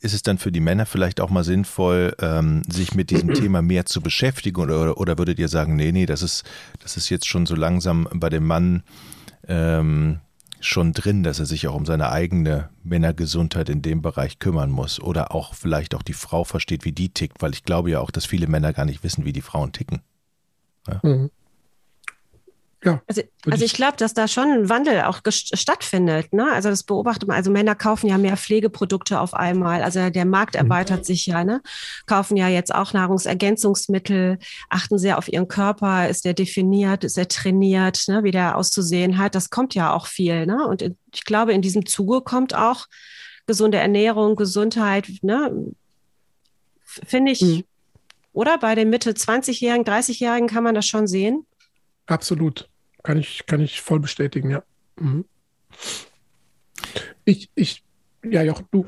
ist 0.00 0.14
es 0.14 0.22
dann 0.22 0.38
für 0.38 0.50
die 0.50 0.60
Männer 0.60 0.86
vielleicht 0.86 1.20
auch 1.20 1.28
mal 1.28 1.44
sinnvoll, 1.44 2.14
ähm, 2.22 2.62
sich 2.70 2.94
mit 2.94 3.10
diesem 3.10 3.34
Thema 3.34 3.60
mehr 3.60 3.84
zu 3.84 4.00
beschäftigen 4.00 4.62
oder, 4.62 4.96
oder 4.96 5.18
würdet 5.18 5.38
ihr 5.38 5.48
sagen, 5.48 5.76
nee, 5.76 5.92
nee, 5.92 6.06
das 6.06 6.22
ist, 6.22 6.44
das 6.82 6.96
ist 6.96 7.10
jetzt 7.10 7.28
schon 7.28 7.44
so 7.44 7.54
langsam 7.54 8.08
bei 8.14 8.30
dem 8.30 8.46
Mann 8.46 8.82
ähm, 9.46 10.20
schon 10.60 10.92
drin, 10.92 11.22
dass 11.22 11.38
er 11.38 11.46
sich 11.46 11.68
auch 11.68 11.74
um 11.74 11.86
seine 11.86 12.10
eigene 12.10 12.70
Männergesundheit 12.82 13.68
in 13.68 13.82
dem 13.82 14.02
Bereich 14.02 14.38
kümmern 14.38 14.70
muss 14.70 15.00
oder 15.00 15.34
auch 15.34 15.54
vielleicht 15.54 15.94
auch 15.94 16.02
die 16.02 16.12
Frau 16.12 16.44
versteht, 16.44 16.84
wie 16.84 16.92
die 16.92 17.08
tickt, 17.08 17.40
weil 17.42 17.52
ich 17.52 17.64
glaube 17.64 17.90
ja 17.90 18.00
auch, 18.00 18.10
dass 18.10 18.26
viele 18.26 18.46
Männer 18.46 18.72
gar 18.72 18.84
nicht 18.84 19.04
wissen, 19.04 19.24
wie 19.24 19.32
die 19.32 19.42
Frauen 19.42 19.72
ticken. 19.72 20.00
Ja. 20.86 21.00
Mhm. 21.02 21.30
Ja, 22.84 23.02
also, 23.08 23.22
also 23.50 23.64
ich 23.64 23.72
glaube, 23.72 23.96
dass 23.96 24.14
da 24.14 24.28
schon 24.28 24.50
ein 24.50 24.68
Wandel 24.68 25.02
auch 25.02 25.20
stattfindet. 25.26 26.32
Ne? 26.32 26.52
Also 26.52 26.68
das 26.68 26.84
beobachtet 26.84 27.26
man. 27.26 27.36
Also 27.36 27.50
Männer 27.50 27.74
kaufen 27.74 28.06
ja 28.06 28.18
mehr 28.18 28.36
Pflegeprodukte 28.36 29.18
auf 29.18 29.34
einmal. 29.34 29.82
Also 29.82 30.10
der 30.10 30.24
Markt 30.24 30.54
mhm. 30.54 30.60
erweitert 30.60 31.00
mhm. 31.00 31.04
sich 31.04 31.26
ja. 31.26 31.42
Ne? 31.42 31.60
Kaufen 32.06 32.36
ja 32.36 32.48
jetzt 32.48 32.72
auch 32.72 32.92
Nahrungsergänzungsmittel, 32.92 34.38
achten 34.68 34.98
sehr 34.98 35.18
auf 35.18 35.26
ihren 35.26 35.48
Körper. 35.48 36.08
Ist 36.08 36.24
der 36.24 36.34
definiert? 36.34 37.02
Ist 37.02 37.18
er 37.18 37.26
trainiert? 37.26 38.04
Ne? 38.06 38.22
Wie 38.22 38.30
der 38.30 38.56
auszusehen 38.56 39.18
hat? 39.18 39.34
Das 39.34 39.50
kommt 39.50 39.74
ja 39.74 39.92
auch 39.92 40.06
viel. 40.06 40.46
Ne? 40.46 40.64
Und 40.64 40.82
ich 40.82 41.24
glaube, 41.24 41.54
in 41.54 41.62
diesem 41.62 41.84
Zuge 41.84 42.20
kommt 42.20 42.54
auch 42.54 42.86
gesunde 43.46 43.78
Ernährung, 43.78 44.36
Gesundheit. 44.36 45.08
Ne? 45.22 45.72
Finde 46.84 47.32
ich. 47.32 47.40
Mhm. 47.40 47.64
Oder 48.32 48.56
bei 48.58 48.76
den 48.76 48.88
Mitte 48.88 49.10
20-Jährigen, 49.10 49.84
30-Jährigen 49.84 50.46
kann 50.46 50.62
man 50.62 50.76
das 50.76 50.86
schon 50.86 51.08
sehen. 51.08 51.44
Absolut. 52.08 52.68
Kann 53.04 53.18
ich, 53.18 53.46
kann 53.46 53.60
ich 53.60 53.80
voll 53.80 54.00
bestätigen, 54.00 54.50
ja. 54.50 54.62
Mhm. 54.98 55.24
Ich, 57.24 57.50
ich, 57.54 57.84
ja, 58.24 58.42
Joch, 58.42 58.62
du. 58.70 58.86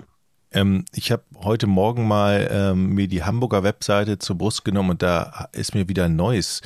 Ähm, 0.53 0.85
ich 0.95 1.13
habe 1.13 1.23
heute 1.37 1.67
Morgen 1.67 2.09
mal 2.09 2.49
ähm, 2.51 2.95
mir 2.95 3.07
die 3.07 3.23
Hamburger 3.23 3.63
Webseite 3.63 4.19
zur 4.19 4.37
Brust 4.37 4.65
genommen 4.65 4.91
und 4.91 5.03
da 5.03 5.49
ist 5.53 5.75
mir 5.75 5.89
wieder 5.89 6.07
ein 6.07 6.17
neues, 6.17 6.63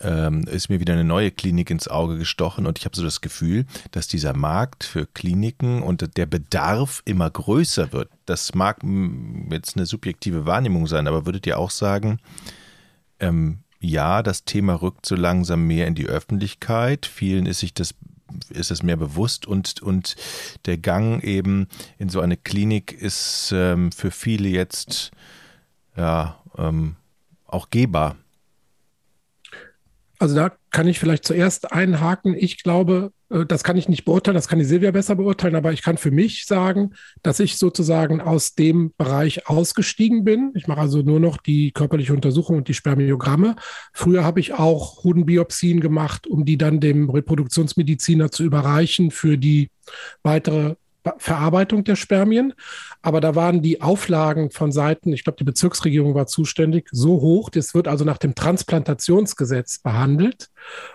ähm, 0.00 0.44
ist 0.44 0.70
mir 0.70 0.80
wieder 0.80 0.94
eine 0.94 1.04
neue 1.04 1.32
Klinik 1.32 1.68
ins 1.68 1.88
Auge 1.88 2.16
gestochen 2.16 2.64
und 2.64 2.78
ich 2.78 2.84
habe 2.84 2.96
so 2.96 3.02
das 3.02 3.20
Gefühl, 3.20 3.66
dass 3.90 4.06
dieser 4.06 4.34
Markt 4.34 4.84
für 4.84 5.06
Kliniken 5.06 5.82
und 5.82 6.16
der 6.16 6.26
Bedarf 6.26 7.02
immer 7.04 7.28
größer 7.28 7.92
wird. 7.92 8.08
Das 8.24 8.54
mag 8.54 8.78
jetzt 9.50 9.76
eine 9.76 9.84
subjektive 9.84 10.46
Wahrnehmung 10.46 10.86
sein, 10.86 11.08
aber 11.08 11.26
würdet 11.26 11.46
ihr 11.46 11.58
auch 11.58 11.70
sagen, 11.70 12.20
ähm, 13.18 13.61
ja, 13.82 14.22
das 14.22 14.44
Thema 14.44 14.74
rückt 14.74 15.06
so 15.06 15.16
langsam 15.16 15.66
mehr 15.66 15.86
in 15.86 15.94
die 15.94 16.06
Öffentlichkeit. 16.06 17.04
Vielen 17.06 17.46
ist 17.46 17.60
sich 17.60 17.74
das 17.74 17.94
ist 18.48 18.70
es 18.70 18.82
mehr 18.82 18.96
bewusst 18.96 19.46
und, 19.46 19.82
und 19.82 20.16
der 20.64 20.78
Gang 20.78 21.22
eben 21.22 21.68
in 21.98 22.08
so 22.08 22.20
eine 22.20 22.38
Klinik 22.38 22.92
ist 22.92 23.52
ähm, 23.54 23.92
für 23.92 24.10
viele 24.10 24.48
jetzt 24.48 25.10
ja 25.98 26.40
ähm, 26.56 26.96
auch 27.46 27.68
gehbar. 27.68 28.16
Also 30.18 30.34
da 30.34 30.52
kann 30.72 30.88
ich 30.88 30.98
vielleicht 30.98 31.24
zuerst 31.24 31.70
einhaken. 31.72 32.34
Ich 32.36 32.62
glaube, 32.62 33.12
äh, 33.28 33.46
das 33.46 33.62
kann 33.62 33.76
ich 33.76 33.88
nicht 33.88 34.04
beurteilen, 34.04 34.34
das 34.34 34.48
kann 34.48 34.58
die 34.58 34.64
Silvia 34.64 34.90
besser 34.90 35.14
beurteilen, 35.14 35.54
aber 35.54 35.72
ich 35.72 35.82
kann 35.82 35.98
für 35.98 36.10
mich 36.10 36.46
sagen, 36.46 36.94
dass 37.22 37.40
ich 37.40 37.58
sozusagen 37.58 38.20
aus 38.20 38.54
dem 38.54 38.92
Bereich 38.96 39.48
ausgestiegen 39.48 40.24
bin. 40.24 40.52
Ich 40.54 40.66
mache 40.66 40.80
also 40.80 41.02
nur 41.02 41.20
noch 41.20 41.36
die 41.36 41.72
körperliche 41.72 42.14
Untersuchung 42.14 42.56
und 42.56 42.68
die 42.68 42.74
Spermiogramme. 42.74 43.56
Früher 43.92 44.24
habe 44.24 44.40
ich 44.40 44.54
auch 44.54 45.04
Hodenbiopsien 45.04 45.80
gemacht, 45.80 46.26
um 46.26 46.44
die 46.44 46.58
dann 46.58 46.80
dem 46.80 47.10
Reproduktionsmediziner 47.10 48.30
zu 48.30 48.42
überreichen 48.42 49.10
für 49.10 49.36
die 49.38 49.70
weitere 50.22 50.76
Verarbeitung 51.18 51.84
der 51.84 51.96
Spermien. 51.96 52.54
Aber 53.00 53.20
da 53.20 53.34
waren 53.34 53.62
die 53.62 53.80
Auflagen 53.80 54.50
von 54.50 54.72
Seiten, 54.72 55.12
ich 55.12 55.24
glaube, 55.24 55.38
die 55.38 55.44
Bezirksregierung 55.44 56.14
war 56.14 56.26
zuständig, 56.26 56.88
so 56.92 57.20
hoch. 57.20 57.50
Das 57.50 57.74
wird 57.74 57.88
also 57.88 58.04
nach 58.04 58.18
dem 58.18 58.34
Transplantationsgesetz 58.34 59.80
behandelt. 59.80 60.48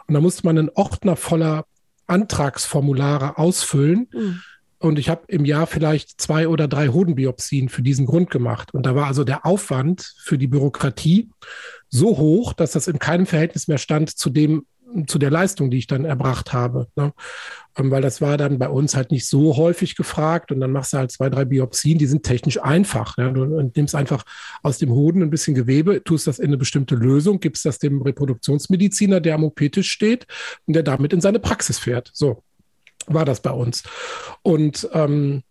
Und 0.07 0.13
da 0.13 0.21
musste 0.21 0.45
man 0.45 0.57
einen 0.57 0.69
Ordner 0.69 1.15
voller 1.15 1.65
Antragsformulare 2.07 3.37
ausfüllen. 3.37 4.07
Mhm. 4.13 4.41
Und 4.79 4.99
ich 4.99 5.09
habe 5.09 5.23
im 5.27 5.43
Jahr 5.43 5.65
vielleicht 5.65 6.21
zwei 6.21 6.47
oder 6.47 6.67
drei 6.67 6.89
Hodenbiopsien 6.89 7.67
für 7.67 7.81
diesen 7.81 8.05
Grund 8.05 8.29
gemacht. 8.29 8.73
Und 8.73 8.85
da 8.85 8.93
war 8.95 9.07
also 9.07 9.23
der 9.23 9.45
Aufwand 9.45 10.13
für 10.19 10.37
die 10.37 10.47
Bürokratie 10.47 11.29
so 11.89 12.17
hoch, 12.17 12.53
dass 12.53 12.71
das 12.71 12.87
in 12.87 12.99
keinem 12.99 13.25
Verhältnis 13.25 13.67
mehr 13.67 13.79
stand 13.79 14.11
zu 14.11 14.29
dem, 14.29 14.65
zu 15.07 15.19
der 15.19 15.31
Leistung, 15.31 15.69
die 15.69 15.77
ich 15.77 15.87
dann 15.87 16.05
erbracht 16.05 16.53
habe. 16.53 16.87
Ne? 16.95 17.13
Ähm, 17.77 17.91
weil 17.91 18.01
das 18.01 18.21
war 18.21 18.37
dann 18.37 18.57
bei 18.59 18.69
uns 18.69 18.95
halt 18.95 19.11
nicht 19.11 19.27
so 19.27 19.57
häufig 19.57 19.95
gefragt 19.95 20.51
und 20.51 20.59
dann 20.59 20.71
machst 20.71 20.93
du 20.93 20.97
halt 20.97 21.11
zwei, 21.11 21.29
drei 21.29 21.45
Biopsien, 21.45 21.97
die 21.97 22.05
sind 22.05 22.23
technisch 22.23 22.61
einfach. 22.61 23.17
Ne? 23.17 23.33
Du 23.33 23.45
nimmst 23.45 23.95
einfach 23.95 24.23
aus 24.63 24.77
dem 24.77 24.91
Hoden 24.91 25.21
ein 25.21 25.29
bisschen 25.29 25.55
Gewebe, 25.55 26.03
tust 26.03 26.27
das 26.27 26.39
in 26.39 26.47
eine 26.47 26.57
bestimmte 26.57 26.95
Lösung, 26.95 27.39
gibst 27.39 27.65
das 27.65 27.79
dem 27.79 28.01
Reproduktionsmediziner, 28.01 29.19
der 29.19 29.35
am 29.35 29.43
OP-Tisch 29.43 29.89
steht 29.89 30.25
und 30.65 30.73
der 30.73 30.83
damit 30.83 31.13
in 31.13 31.21
seine 31.21 31.39
Praxis 31.39 31.79
fährt. 31.79 32.09
So 32.13 32.43
war 33.07 33.25
das 33.25 33.41
bei 33.41 33.51
uns. 33.51 33.83
Und 34.41 34.87
ähm, 34.93 35.43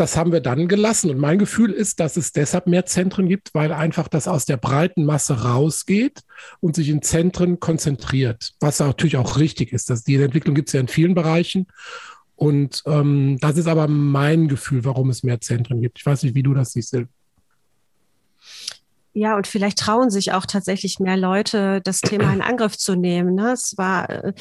das 0.00 0.16
haben 0.16 0.32
wir 0.32 0.40
dann 0.40 0.66
gelassen. 0.66 1.10
Und 1.10 1.18
mein 1.18 1.38
Gefühl 1.38 1.72
ist, 1.72 2.00
dass 2.00 2.16
es 2.16 2.32
deshalb 2.32 2.66
mehr 2.66 2.86
Zentren 2.86 3.28
gibt, 3.28 3.54
weil 3.54 3.70
einfach 3.72 4.08
das 4.08 4.26
aus 4.26 4.46
der 4.46 4.56
breiten 4.56 5.04
Masse 5.04 5.42
rausgeht 5.42 6.22
und 6.60 6.74
sich 6.74 6.88
in 6.88 7.02
Zentren 7.02 7.60
konzentriert. 7.60 8.52
Was 8.60 8.80
natürlich 8.80 9.18
auch 9.18 9.38
richtig 9.38 9.72
ist. 9.72 9.90
Dass 9.90 10.02
die 10.02 10.16
Entwicklung 10.16 10.54
gibt 10.54 10.70
es 10.70 10.72
ja 10.72 10.80
in 10.80 10.88
vielen 10.88 11.14
Bereichen. 11.14 11.66
Und 12.34 12.82
ähm, 12.86 13.36
das 13.40 13.58
ist 13.58 13.66
aber 13.66 13.88
mein 13.88 14.48
Gefühl, 14.48 14.86
warum 14.86 15.10
es 15.10 15.22
mehr 15.22 15.42
Zentren 15.42 15.82
gibt. 15.82 15.98
Ich 15.98 16.06
weiß 16.06 16.22
nicht, 16.22 16.34
wie 16.34 16.42
du 16.42 16.54
das 16.54 16.72
siehst. 16.72 16.96
Ja, 19.12 19.36
und 19.36 19.48
vielleicht 19.48 19.78
trauen 19.78 20.10
sich 20.10 20.32
auch 20.32 20.46
tatsächlich 20.46 21.00
mehr 21.00 21.16
Leute, 21.16 21.80
das 21.82 22.00
Thema 22.00 22.32
in 22.32 22.42
Angriff 22.42 22.78
zu 22.78 22.94
nehmen. 22.94 23.34
Ne? 23.34 23.52
Es 23.52 23.76
war, 23.76 24.08
äh, 24.08 24.32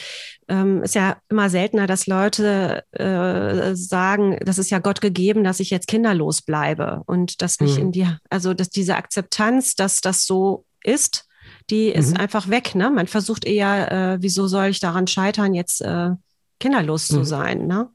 ähm, 0.48 0.84
ist 0.84 0.94
ja 0.94 1.18
immer 1.28 1.50
seltener, 1.50 1.88
dass 1.88 2.06
Leute 2.06 2.84
äh, 2.92 3.76
sagen, 3.76 4.38
das 4.46 4.60
ist 4.60 4.70
ja 4.70 4.78
Gott 4.78 5.02
gegeben, 5.02 5.44
dass 5.44 5.60
ich 5.60 5.72
jetzt 5.72 5.88
kinderlos 5.88 6.44
bleibe 6.44 7.02
und 7.08 7.42
das 7.42 7.60
nicht 7.60 7.78
mhm. 7.78 7.82
in 7.82 7.92
die, 7.92 8.08
also 8.30 8.54
dass 8.54 8.70
diese 8.70 8.96
Akzeptanz, 8.96 9.74
dass 9.74 10.02
das 10.02 10.26
so 10.26 10.66
ist, 10.84 11.26
die 11.72 11.88
ist 11.90 12.12
mhm. 12.12 12.18
einfach 12.18 12.50
weg. 12.50 12.76
Ne? 12.76 12.92
Man 12.92 13.08
versucht 13.08 13.46
eher, 13.46 13.92
äh, 13.92 14.18
wieso 14.22 14.48
soll 14.48 14.68
ich 14.68 14.80
daran 14.80 15.08
scheitern, 15.08 15.56
jetzt 15.56 15.82
äh, 15.82 16.12
kinderlos 16.60 17.10
mhm. 17.10 17.16
zu 17.16 17.24
sein? 17.24 17.66
Ne? 17.66 17.90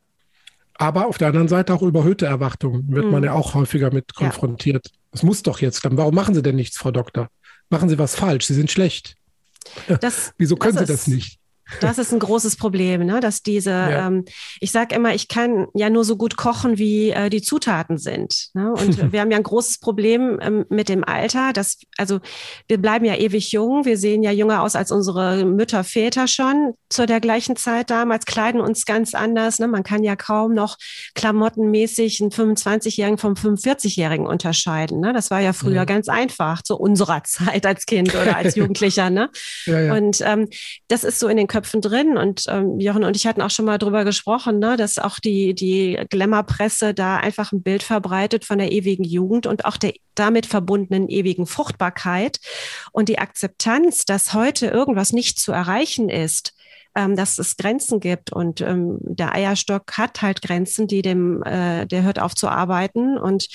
Aber 0.77 1.07
auf 1.07 1.19
der 1.19 1.29
anderen 1.29 1.49
Seite 1.49 1.73
auch 1.73 1.83
überhöhte 1.83 2.27
Erwartungen 2.27 2.85
wird 2.89 3.07
man 3.07 3.21
mhm. 3.21 3.27
ja 3.27 3.33
auch 3.33 3.55
häufiger 3.55 3.93
mit 3.93 4.15
konfrontiert. 4.15 4.89
Ja. 4.93 4.99
Es 5.15 5.23
muss 5.23 5.43
doch 5.43 5.61
jetzt 5.61 5.85
dann. 5.85 5.97
Warum 5.97 6.15
machen 6.15 6.35
Sie 6.35 6.43
denn 6.43 6.57
nichts, 6.57 6.77
Frau 6.77 6.91
Doktor? 6.91 7.29
Machen 7.71 7.89
Sie 7.89 7.99
was 7.99 8.17
falsch? 8.17 8.47
Sie 8.47 8.55
sind 8.55 8.71
schlecht. 8.71 9.17
Das, 10.01 10.35
Wieso 10.39 10.57
können 10.57 10.77
das 10.77 10.87
Sie 10.87 10.93
das 10.93 11.07
nicht? 11.07 11.39
Das 11.81 11.99
ist 11.99 12.13
ein 12.13 12.19
großes 12.19 12.57
Problem, 12.57 13.07
ne? 13.07 13.21
dass 13.21 13.43
diese, 13.43 13.71
ja. 13.71 14.07
ähm, 14.07 14.25
ich 14.61 14.71
sage 14.71 14.95
immer, 14.95 15.15
ich 15.15 15.29
kann 15.29 15.67
ja 15.75 15.91
nur 15.91 16.05
so 16.05 16.17
gut 16.17 16.37
kochen, 16.37 16.79
wie 16.79 17.11
äh, 17.11 17.31
die 17.31 17.43
Zutaten 17.43 17.99
sind. 17.99 18.49
Ne? 18.55 18.73
Und 18.73 19.13
wir 19.13 19.21
haben 19.21 19.31
ja 19.31 19.37
ein 19.37 19.43
großes 19.43 19.79
Problem 19.79 20.39
ähm, 20.41 20.67
mit 20.69 20.89
dem 20.89 21.05
Alter. 21.05 21.53
Dass, 21.53 21.79
also 21.97 22.21
wir 22.69 22.79
bleiben 22.79 23.05
ja 23.05 23.17
ewig 23.17 23.53
jung. 23.53 23.85
Wir 23.85 23.97
sehen 23.97 24.23
ja 24.23 24.31
jünger 24.31 24.63
aus 24.63 24.77
als 24.77 24.93
unsere 24.93 25.45
Mütter, 25.45 25.85
Väter 25.85 26.29
schon 26.29 26.75
zu 26.91 27.07
der 27.07 27.21
gleichen 27.21 27.57
Zeit 27.57 27.91
damals, 27.91 28.25
kleiden 28.25 28.61
uns 28.61 28.85
ganz 28.85 29.15
anders. 29.15 29.59
Ne? 29.59 29.67
Man 29.67 29.83
kann 29.83 30.05
ja 30.05 30.17
kaum 30.17 30.55
noch 30.55 30.77
klamottenmäßig 31.15 32.21
einen 32.21 32.31
25-Jährigen 32.31 33.19
vom 33.19 33.35
45-Jährigen 33.35 34.27
unterscheiden. 34.27 35.01
Ne? 35.01 35.13
Das 35.13 35.31
war 35.31 35.41
ja 35.41 35.53
früher 35.53 35.75
ja. 35.75 35.85
ganz 35.85 36.09
einfach, 36.09 36.63
zu 36.63 36.77
unserer 36.77 37.25
Zeit 37.25 37.67
als 37.67 37.87
Kind 37.87 38.15
oder 38.15 38.37
als 38.37 38.55
Jugendlicher. 38.55 39.11
Ne? 39.11 39.31
Ja, 39.67 39.95
Und 39.95 40.21
ähm, 40.21 40.49
das 40.89 41.05
ist 41.05 41.19
so 41.19 41.29
in 41.29 41.37
den 41.37 41.49
Köpfen 41.55 41.81
drin. 41.81 42.17
Und 42.17 42.47
ähm, 42.49 42.81
Jochen 42.81 43.05
und 43.05 43.15
ich 43.15 43.29
hatten 43.29 43.41
auch 43.41 43.51
schon 43.51 43.65
mal 43.65 43.79
drüber 43.79 44.05
gesprochen, 44.05 44.59
ne, 44.59 44.77
dass 44.77 44.99
auch 44.99 45.21
die, 45.21 45.55
die 45.55 45.97
Glamour-Presse 46.11 46.95
da 46.95 47.19
einfach 47.19 47.53
ein 47.53 47.63
Bild 47.63 47.85
verbreitet 47.85 48.45
von 48.45 48.59
der 48.59 48.73
ewigen 48.73 49.05
Jugend 49.05 49.47
und 49.47 49.65
auch 49.65 49.77
der 49.77 49.95
damit 50.17 50.47
verbundenen 50.47 51.09
ewigen 51.09 51.47
Fruchtbarkeit. 51.47 52.41
Und 52.91 53.09
die 53.09 53.21
Akzeptanz, 53.21 54.05
dass 54.05 54.35
heute 54.35 54.67
irgendwas 54.67 55.13
nicht 55.13 55.39
zu 55.39 55.53
erreichen 55.53 56.09
ist 56.09 56.55
ähm, 56.97 57.17
dass 57.17 57.39
es 57.39 57.57
Grenzen 57.57 58.01
gibt. 58.01 58.33
Und 58.33 58.61
ähm, 58.61 58.99
der 59.01 59.33
Eierstock 59.35 59.99
hat 59.99 60.23
halt 60.23 60.43
Grenzen, 60.43 60.87
die 60.87 61.03
dem, 61.03 61.43
äh, 61.43 61.87
der 61.87 62.03
hört 62.03 62.21
auf 62.21 62.35
zu 62.35 62.49
arbeiten. 62.49 63.19
Und 63.19 63.49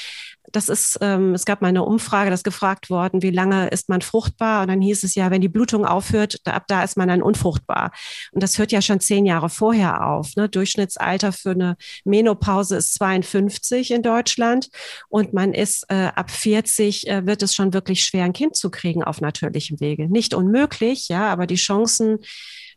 das 0.52 0.70
ist, 0.70 0.98
ähm, 1.02 1.34
es 1.34 1.46
gab 1.46 1.62
mal 1.62 1.68
eine 1.68 1.84
Umfrage, 1.84 2.30
das 2.30 2.44
gefragt 2.44 2.90
worden, 2.90 3.22
wie 3.22 3.30
lange 3.30 3.68
ist 3.70 3.90
man 3.90 4.02
fruchtbar? 4.02 4.62
Und 4.62 4.70
dann 4.70 4.82
hieß 4.82 5.04
es 5.04 5.16
ja, 5.16 5.32
wenn 5.32 5.42
die 5.42 5.50
Blutung 5.50 5.86
aufhört, 5.86 6.38
da, 6.44 6.54
ab 6.54 6.66
da 6.68 6.84
ist 6.84 6.98
man 6.98 7.08
dann 7.08 7.22
unfruchtbar. 7.22 7.92
Und 8.32 8.42
das 8.42 8.58
hört 8.58 8.72
ja 8.72 8.82
schon 8.82 9.00
zehn 9.00 9.26
Jahre 9.26 9.50
vorher 9.50 10.08
auf. 10.08 10.36
Ne? 10.36 10.50
Durchschnittsalter 10.50 11.32
für 11.32 11.52
eine 11.52 11.78
Menopause 12.04 12.78
ist 12.78 12.94
52 12.96 13.92
in 13.92 14.02
Deutschland 14.02 14.70
und 15.10 15.34
man 15.34 15.54
ist 15.54 15.86
äh, 15.90 16.10
ab 16.16 16.32
40 16.32 17.08
äh, 17.08 17.26
wird 17.26 17.44
es 17.44 17.54
schon 17.54 17.74
wirklich 17.74 18.04
schwer, 18.04 18.26
ein 18.26 18.34
Kind 18.34 18.56
zu 18.56 18.70
kriegen 18.70 19.04
auf 19.04 19.22
natürlichem 19.22 19.80
Wege. 19.80 20.10
Nicht 20.10 20.34
unmöglich, 20.34 21.10
ja, 21.10 21.28
aber 21.30 21.48
die 21.48 21.56
Chancen 21.56 22.20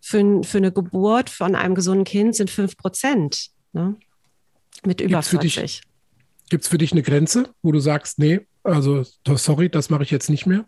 für, 0.00 0.42
für 0.42 0.58
eine 0.58 0.72
Geburt 0.72 1.30
von 1.30 1.54
einem 1.54 1.74
gesunden 1.74 2.04
Kind 2.04 2.36
sind 2.36 2.50
fünf 2.50 2.76
Prozent. 2.76 3.48
Ne? 3.72 3.96
Mit 4.84 5.00
über 5.00 5.20
Gibt's 5.20 5.28
40. 5.28 5.82
Gibt 6.50 6.64
es 6.64 6.68
für 6.68 6.78
dich 6.78 6.92
eine 6.92 7.02
Grenze, 7.02 7.50
wo 7.62 7.72
du 7.72 7.80
sagst, 7.80 8.18
nee, 8.18 8.40
also 8.62 9.04
sorry, 9.26 9.68
das 9.68 9.90
mache 9.90 10.02
ich 10.02 10.10
jetzt 10.10 10.30
nicht 10.30 10.46
mehr? 10.46 10.64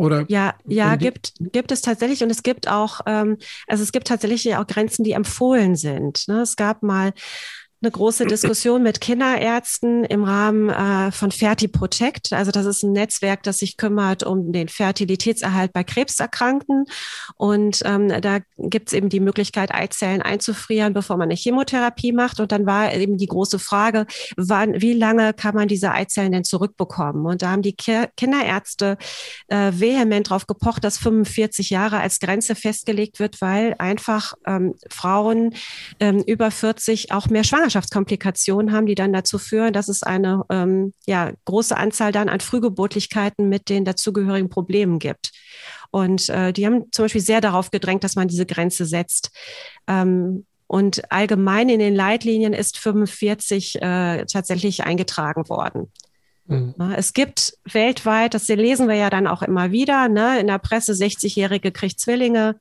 Oder 0.00 0.24
ja, 0.28 0.54
ja, 0.66 0.96
gibt, 0.96 1.34
gibt 1.38 1.72
es 1.72 1.82
tatsächlich 1.82 2.22
und 2.22 2.30
es 2.30 2.42
gibt 2.42 2.68
auch, 2.68 3.00
ähm, 3.04 3.36
also 3.66 3.82
es 3.82 3.92
gibt 3.92 4.06
tatsächlich 4.06 4.56
auch 4.56 4.66
Grenzen, 4.66 5.04
die 5.04 5.12
empfohlen 5.12 5.76
sind. 5.76 6.26
Ne? 6.26 6.40
Es 6.40 6.56
gab 6.56 6.82
mal 6.82 7.12
eine 7.82 7.90
große 7.90 8.26
Diskussion 8.26 8.82
mit 8.82 9.00
Kinderärzten 9.00 10.04
im 10.04 10.22
Rahmen 10.22 10.68
äh, 10.68 11.10
von 11.12 11.30
Ferti 11.30 11.66
Protect. 11.66 12.34
Also 12.34 12.50
das 12.50 12.66
ist 12.66 12.82
ein 12.82 12.92
Netzwerk, 12.92 13.42
das 13.42 13.58
sich 13.58 13.78
kümmert 13.78 14.22
um 14.22 14.52
den 14.52 14.68
Fertilitätserhalt 14.68 15.72
bei 15.72 15.82
Krebserkrankten. 15.82 16.84
Und 17.36 17.80
ähm, 17.86 18.08
da 18.20 18.40
gibt 18.58 18.88
es 18.88 18.92
eben 18.92 19.08
die 19.08 19.20
Möglichkeit, 19.20 19.72
Eizellen 19.72 20.20
einzufrieren, 20.20 20.92
bevor 20.92 21.16
man 21.16 21.30
eine 21.30 21.36
Chemotherapie 21.36 22.12
macht. 22.12 22.38
Und 22.38 22.52
dann 22.52 22.66
war 22.66 22.92
eben 22.92 23.16
die 23.16 23.26
große 23.26 23.58
Frage, 23.58 24.06
wann, 24.36 24.82
wie 24.82 24.92
lange 24.92 25.32
kann 25.32 25.54
man 25.54 25.66
diese 25.66 25.90
Eizellen 25.92 26.32
denn 26.32 26.44
zurückbekommen? 26.44 27.24
Und 27.24 27.40
da 27.40 27.50
haben 27.50 27.62
die 27.62 27.74
Ki 27.74 28.04
Kinderärzte 28.14 28.98
äh, 29.48 29.72
vehement 29.72 30.28
darauf 30.28 30.46
gepocht, 30.46 30.84
dass 30.84 30.98
45 30.98 31.70
Jahre 31.70 32.00
als 32.00 32.20
Grenze 32.20 32.54
festgelegt 32.54 33.20
wird, 33.20 33.40
weil 33.40 33.74
einfach 33.78 34.34
ähm, 34.46 34.74
Frauen 34.90 35.54
ähm, 35.98 36.22
über 36.26 36.50
40 36.50 37.12
auch 37.12 37.28
mehr 37.28 37.44
Schwangerschaft 37.44 37.69
Schwangerschaftskomplikationen 37.70 38.72
haben, 38.72 38.86
die 38.86 38.94
dann 38.94 39.12
dazu 39.12 39.38
führen, 39.38 39.72
dass 39.72 39.88
es 39.88 40.02
eine 40.02 40.44
ähm, 40.50 40.92
ja, 41.06 41.32
große 41.44 41.76
Anzahl 41.76 42.12
dann 42.12 42.28
an 42.28 42.40
Frühgeburtlichkeiten 42.40 43.48
mit 43.48 43.68
den 43.68 43.84
dazugehörigen 43.84 44.48
Problemen 44.48 44.98
gibt. 44.98 45.30
Und 45.90 46.28
äh, 46.28 46.52
die 46.52 46.66
haben 46.66 46.84
zum 46.92 47.04
Beispiel 47.04 47.20
sehr 47.20 47.40
darauf 47.40 47.70
gedrängt, 47.70 48.04
dass 48.04 48.16
man 48.16 48.28
diese 48.28 48.46
Grenze 48.46 48.84
setzt. 48.84 49.30
Ähm, 49.86 50.46
und 50.66 51.10
allgemein 51.10 51.68
in 51.68 51.80
den 51.80 51.96
Leitlinien 51.96 52.52
ist 52.52 52.78
45 52.78 53.82
äh, 53.82 54.24
tatsächlich 54.26 54.84
eingetragen 54.84 55.48
worden. 55.48 55.90
Mhm. 56.46 56.74
Es 56.96 57.12
gibt 57.12 57.54
weltweit, 57.64 58.34
das 58.34 58.46
lesen 58.48 58.88
wir 58.88 58.94
ja 58.94 59.10
dann 59.10 59.26
auch 59.26 59.42
immer 59.42 59.72
wieder, 59.72 60.08
ne, 60.08 60.38
in 60.38 60.46
der 60.46 60.58
Presse, 60.58 60.92
60-Jährige 60.92 61.72
kriegt 61.72 61.98
Zwillinge, 61.98 62.56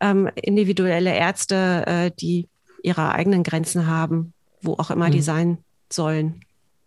ähm, 0.00 0.28
individuelle 0.34 1.14
Ärzte, 1.14 1.84
äh, 1.86 2.10
die 2.20 2.48
ihre 2.82 3.12
eigenen 3.12 3.44
Grenzen 3.44 3.86
haben 3.86 4.34
wo 4.62 4.74
auch 4.74 4.90
immer 4.90 5.08
mhm. 5.08 5.12
die 5.12 5.22
sein 5.22 5.58
sollen. 5.92 6.40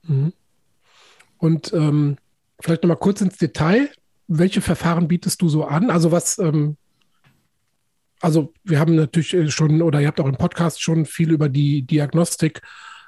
Mhm. 0.04 0.34
Und 1.38 1.74
ähm, 1.74 2.18
vielleicht 2.60 2.84
nochmal 2.84 2.98
kurz 2.98 3.22
ins 3.22 3.38
Detail. 3.38 3.90
Welche 4.28 4.62
Verfahren 4.62 5.08
bietest 5.08 5.42
du 5.42 5.50
so 5.50 5.66
an? 5.66 5.90
Also 5.92 6.12
was, 6.12 6.40
ähm, 6.40 6.78
also 8.22 8.54
wir 8.64 8.80
haben 8.80 8.96
natürlich 8.96 9.34
äh, 9.34 9.52
schon, 9.52 9.82
oder 9.82 10.02
ihr 10.02 10.08
habt 10.08 10.20
auch 10.20 10.28
im 10.28 10.38
Podcast 10.38 10.82
schon 10.82 11.06
viel 11.06 11.32
über 11.32 11.50
die 11.50 11.84
Diagnostik 11.84 12.62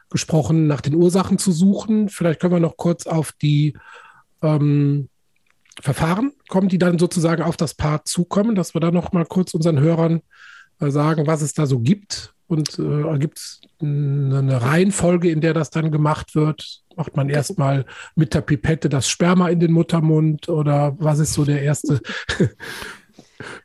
gesprochen, 0.10 0.68
nach 0.68 0.82
den 0.82 0.96
Ursachen 0.96 1.38
zu 1.38 1.52
suchen. 1.52 2.10
Vielleicht 2.10 2.40
können 2.40 2.54
wir 2.54 2.60
noch 2.60 2.78
kurz 2.78 3.08
auf 3.08 3.32
die 3.32 3.76
ähm, 4.42 5.10
Verfahren 5.82 6.34
kommen, 6.48 6.70
die 6.70 6.78
dann 6.78 7.00
sozusagen 7.00 7.44
auf 7.44 7.58
das 7.58 7.74
Paar 7.74 8.06
zukommen, 8.06 8.56
dass 8.56 8.74
wir 8.74 8.82
da 8.82 8.92
noch 8.92 9.12
mal 9.12 9.26
kurz 9.26 9.54
unseren 9.54 9.80
Hörern 9.80 10.22
sagen, 10.80 11.28
was 11.28 11.42
es 11.42 11.54
da 11.54 11.66
so 11.66 11.80
gibt 11.80 12.34
und 12.48 12.80
äh, 12.80 13.18
gibt 13.20 13.40
es 13.40 13.62
eine 13.82 14.62
Reihenfolge, 14.62 15.30
in 15.30 15.42
der 15.42 15.54
das 15.54 15.70
dann 15.70 15.92
gemacht 15.92 16.36
wird? 16.36 16.82
Macht 16.96 17.16
man 17.16 17.30
erstmal 17.30 17.86
mit 18.16 18.34
der 18.34 18.42
Pipette 18.42 18.90
das 18.90 19.08
Sperma 19.08 19.50
in 19.50 19.60
den 19.60 19.72
Muttermund 19.72 20.50
oder 20.50 20.96
was 21.00 21.20
ist 21.20 21.34
so 21.34 21.46
der 21.46 21.62
erste? 21.62 22.02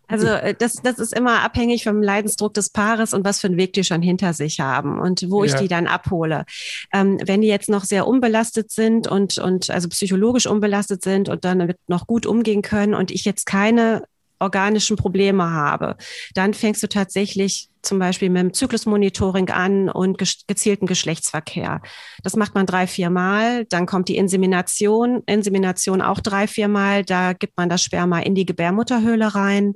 Also 0.06 0.26
äh, 0.26 0.54
das, 0.54 0.74
das 0.74 0.98
ist 0.98 1.14
immer 1.14 1.40
abhängig 1.40 1.84
vom 1.84 2.02
Leidensdruck 2.02 2.52
des 2.54 2.70
Paares 2.70 3.14
und 3.14 3.24
was 3.24 3.40
für 3.40 3.46
einen 3.46 3.56
Weg 3.56 3.72
die 3.72 3.84
schon 3.84 4.02
hinter 4.02 4.34
sich 4.34 4.60
haben 4.60 5.00
und 5.00 5.30
wo 5.30 5.44
ja. 5.44 5.54
ich 5.54 5.60
die 5.60 5.68
dann 5.68 5.86
abhole. 5.86 6.44
Ähm, 6.92 7.18
wenn 7.24 7.40
die 7.40 7.48
jetzt 7.48 7.70
noch 7.70 7.84
sehr 7.84 8.06
unbelastet 8.06 8.70
sind 8.70 9.08
und, 9.08 9.38
und 9.38 9.70
also 9.70 9.88
psychologisch 9.88 10.46
unbelastet 10.46 11.02
sind 11.02 11.28
und 11.28 11.44
dann 11.44 11.72
noch 11.86 12.06
gut 12.06 12.26
umgehen 12.26 12.62
können 12.62 12.94
und 12.94 13.10
ich 13.10 13.24
jetzt 13.24 13.46
keine 13.46 14.04
organischen 14.42 14.96
Probleme 14.96 15.50
habe, 15.50 15.96
dann 16.34 16.54
fängst 16.54 16.82
du 16.82 16.88
tatsächlich 16.88 17.70
zum 17.82 17.98
Beispiel 17.98 18.30
mit 18.30 18.40
dem 18.40 18.54
Zyklusmonitoring 18.54 19.50
an 19.50 19.88
und 19.88 20.16
gezielten 20.46 20.86
Geschlechtsverkehr. 20.86 21.82
Das 22.22 22.36
macht 22.36 22.54
man 22.54 22.64
drei, 22.64 22.86
vier 22.86 23.10
Mal. 23.10 23.64
Dann 23.66 23.86
kommt 23.86 24.08
die 24.08 24.16
Insemination. 24.16 25.22
Insemination 25.26 26.00
auch 26.00 26.20
drei, 26.20 26.46
vier 26.46 26.68
Mal. 26.68 27.04
Da 27.04 27.32
gibt 27.32 27.56
man 27.56 27.68
das 27.68 27.82
Sperma 27.82 28.20
in 28.20 28.34
die 28.34 28.46
Gebärmutterhöhle 28.46 29.34
rein. 29.34 29.74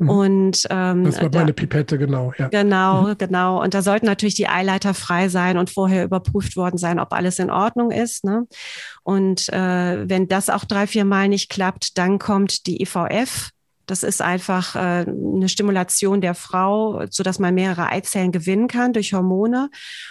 Mhm. 0.00 0.10
Und 0.10 0.62
ähm, 0.70 1.04
das 1.04 1.22
war 1.22 1.30
meine 1.32 1.52
Pipette, 1.52 1.98
genau. 1.98 2.32
Ja. 2.36 2.48
Genau, 2.48 3.02
mhm. 3.02 3.18
genau. 3.18 3.62
Und 3.62 3.74
da 3.74 3.82
sollten 3.82 4.06
natürlich 4.06 4.34
die 4.34 4.48
Eileiter 4.48 4.92
frei 4.92 5.28
sein 5.28 5.56
und 5.56 5.70
vorher 5.70 6.04
überprüft 6.04 6.56
worden 6.56 6.78
sein, 6.78 6.98
ob 6.98 7.12
alles 7.12 7.38
in 7.38 7.50
Ordnung 7.50 7.92
ist. 7.92 8.24
Ne? 8.24 8.46
Und 9.04 9.48
äh, 9.50 10.08
wenn 10.08 10.26
das 10.26 10.50
auch 10.50 10.64
drei, 10.64 10.88
vier 10.88 11.04
Mal 11.04 11.28
nicht 11.28 11.48
klappt, 11.48 11.96
dann 11.96 12.18
kommt 12.18 12.66
die 12.66 12.82
IVF 12.82 13.50
Das 13.86 14.02
ist 14.02 14.20
einfach 14.20 14.74
äh, 14.74 15.06
eine 15.06 15.48
Stimulation 15.48 16.20
der 16.20 16.34
Frau, 16.34 17.06
sodass 17.10 17.38
man 17.38 17.54
mehrere 17.54 17.88
Eizellen 17.88 18.32
gewinnen 18.32 18.68
kann 18.68 18.92
durch 18.92 19.14
Hormone. 19.14 19.70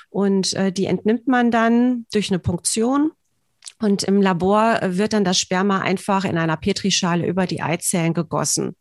Und 0.09 0.53
äh, 0.53 0.71
die 0.71 0.85
entnimmt 0.85 1.27
man 1.27 1.51
dann 1.51 2.05
durch 2.11 2.31
eine 2.31 2.39
Punktion. 2.39 3.11
Und 3.79 4.03
im 4.03 4.21
Labor 4.21 4.79
wird 4.83 5.13
dann 5.13 5.25
das 5.25 5.37
Sperma 5.37 5.79
einfach 5.79 6.23
in 6.23 6.37
einer 6.37 6.55
Petrischale 6.55 7.27
über 7.27 7.45
die 7.45 7.61
Eizellen 7.61 8.13
gegossen. 8.13 8.75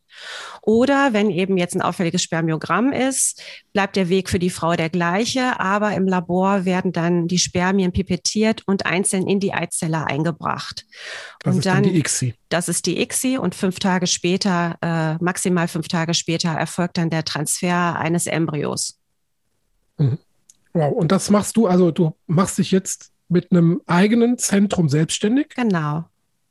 Oder 0.63 1.13
wenn 1.13 1.31
eben 1.31 1.57
jetzt 1.57 1.75
ein 1.75 1.83
auffälliges 1.83 2.23
Spermiogramm 2.23 2.93
ist, 2.93 3.43
bleibt 3.73 3.97
der 3.97 4.09
Weg 4.09 4.31
für 4.31 4.39
die 4.39 4.51
Frau 4.51 4.75
der 4.77 4.89
gleiche, 4.89 5.61
aber 5.61 5.93
im 5.95 6.09
Labor 6.09 6.65
werden 6.65 6.93
dann 6.93 7.29
die 7.29 7.39
Spermien 7.39 7.93
pipettiert 7.93 8.63
und 8.67 8.87
einzeln 8.87 9.29
in 9.29 9.41
die 9.41 9.53
Eizelle 9.53 10.07
eingebracht. 10.07 10.87
Das 11.41 11.55
und 11.55 11.59
ist 11.59 11.67
dann, 11.67 11.83
dann 11.83 11.93
die 11.93 11.99
ICSI. 11.99 12.35
Das 12.49 12.69
ist 12.69 12.87
die 12.87 13.01
ICSI 13.01 13.39
und 13.39 13.55
fünf 13.55 13.79
Tage 13.79 14.07
später, 14.07 14.77
äh, 14.81 15.23
maximal 15.23 15.69
fünf 15.69 15.89
Tage 15.89 16.15
später, 16.15 16.51
erfolgt 16.51 16.97
dann 16.97 17.11
der 17.11 17.25
Transfer 17.25 17.99
eines 17.99 18.27
Embryos. 18.27 18.99
Mhm. 19.99 20.19
Wow, 20.73 20.93
und 20.93 21.13
das 21.13 21.31
machst 21.31 21.57
du, 21.57 21.67
also 21.67 21.91
du 21.91 22.17
machst 22.27 22.59
dich 22.59 22.73
jetzt 22.73 23.13
mit 23.29 23.53
einem 23.53 23.81
eigenen 23.87 24.39
Zentrum 24.39 24.89
selbstständig? 24.89 25.51
Genau. 25.55 26.05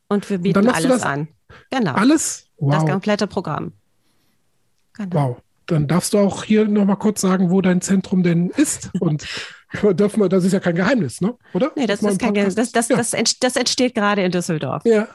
Und 0.07 0.29
wir 0.29 0.37
bieten 0.37 0.59
und 0.59 0.69
alles 0.69 1.01
an. 1.01 1.27
Genau. 1.71 1.93
Alles? 1.93 2.47
Wow. 2.63 2.71
Das 2.75 2.85
komplette 2.85 3.27
Programm. 3.27 3.73
Genau. 4.93 5.29
Wow. 5.29 5.41
Dann 5.65 5.87
darfst 5.87 6.13
du 6.13 6.19
auch 6.19 6.43
hier 6.43 6.67
nochmal 6.67 6.97
kurz 6.97 7.21
sagen, 7.21 7.49
wo 7.49 7.61
dein 7.61 7.81
Zentrum 7.81 8.21
denn 8.23 8.49
ist. 8.49 8.89
Und 8.99 9.25
dürfen 9.81 10.21
wir, 10.21 10.29
das 10.29 10.43
ist 10.43 10.51
ja 10.51 10.59
kein 10.59 10.75
Geheimnis, 10.75 11.21
ne? 11.21 11.35
oder? 11.53 11.71
Nee, 11.75 11.87
das, 11.87 12.01
das 12.01 12.13
ist 12.13 12.19
kein 12.19 12.33
Geheimnis. 12.33 12.55
Das, 12.55 12.71
das, 12.71 12.89
ja. 12.89 12.97
das, 12.97 13.55
entsteht 13.55 13.95
gerade 13.95 14.23
in 14.23 14.31
Düsseldorf. 14.31 14.83
Ja, 14.85 15.07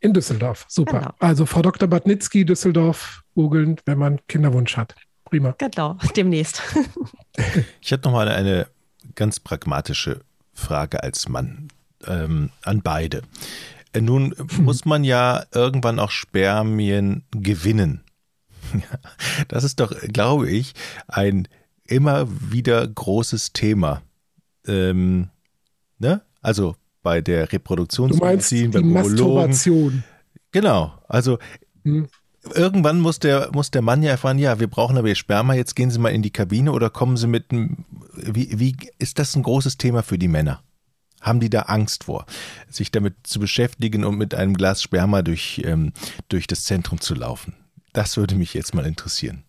in 0.00 0.12
Düsseldorf. 0.12 0.64
Super. 0.68 1.00
Genau. 1.00 1.10
Also 1.18 1.46
Frau 1.46 1.62
Dr. 1.62 1.88
Badnitzki, 1.88 2.44
Düsseldorf, 2.44 3.22
googeln, 3.34 3.76
wenn 3.84 3.98
man 3.98 4.20
Kinderwunsch 4.28 4.76
hat. 4.76 4.94
Prima. 5.24 5.54
Genau, 5.58 5.96
demnächst. 6.16 6.62
ich 7.80 7.90
hätte 7.90 8.08
nochmal 8.08 8.28
eine 8.28 8.68
ganz 9.16 9.40
pragmatische 9.40 10.20
Frage 10.54 11.02
als 11.02 11.28
Mann 11.28 11.68
ähm, 12.06 12.50
an 12.62 12.82
beide. 12.82 13.22
Äh, 13.96 14.00
nun 14.00 14.34
muss 14.60 14.84
man 14.84 15.04
ja 15.04 15.44
irgendwann 15.52 15.98
auch 15.98 16.10
Spermien 16.10 17.24
gewinnen. 17.30 18.02
Das 19.48 19.62
ist 19.62 19.78
doch, 19.78 19.94
glaube 20.12 20.50
ich, 20.50 20.72
ein 21.06 21.46
immer 21.84 22.26
wieder 22.50 22.86
großes 22.86 23.52
Thema. 23.52 24.02
Ähm, 24.66 25.28
ne? 25.98 26.22
Also 26.42 26.74
bei 27.02 27.20
der 27.20 27.52
Reproduktionsmedizin, 27.52 28.72
beim 28.72 28.92
Masturbation. 28.92 30.02
Genau, 30.50 30.94
also 31.06 31.38
hm. 31.84 32.08
irgendwann 32.54 32.98
muss 32.98 33.20
der, 33.20 33.50
muss 33.52 33.70
der 33.70 33.82
Mann 33.82 34.02
ja 34.02 34.10
erfahren, 34.10 34.38
ja, 34.38 34.58
wir 34.58 34.66
brauchen 34.66 34.98
aber 34.98 35.08
ihr 35.08 35.14
Sperma, 35.14 35.54
jetzt 35.54 35.76
gehen 35.76 35.92
Sie 35.92 36.00
mal 36.00 36.08
in 36.08 36.22
die 36.22 36.32
Kabine 36.32 36.72
oder 36.72 36.90
kommen 36.90 37.16
Sie 37.16 37.28
mit 37.28 37.52
einem, 37.52 37.84
wie, 38.16 38.58
wie 38.58 38.76
ist 38.98 39.20
das 39.20 39.36
ein 39.36 39.44
großes 39.44 39.78
Thema 39.78 40.02
für 40.02 40.18
die 40.18 40.28
Männer? 40.28 40.62
Haben 41.26 41.40
die 41.40 41.50
da 41.50 41.62
Angst 41.62 42.04
vor, 42.04 42.24
sich 42.70 42.90
damit 42.90 43.14
zu 43.24 43.40
beschäftigen 43.40 44.04
und 44.04 44.16
mit 44.16 44.34
einem 44.34 44.54
Glas 44.54 44.82
Sperma 44.82 45.22
durch, 45.22 45.60
ähm, 45.64 45.92
durch 46.28 46.46
das 46.46 46.64
Zentrum 46.64 47.00
zu 47.00 47.14
laufen? 47.14 47.54
Das 47.92 48.16
würde 48.16 48.34
mich 48.34 48.54
jetzt 48.54 48.74
mal 48.74 48.86
interessieren. 48.86 49.42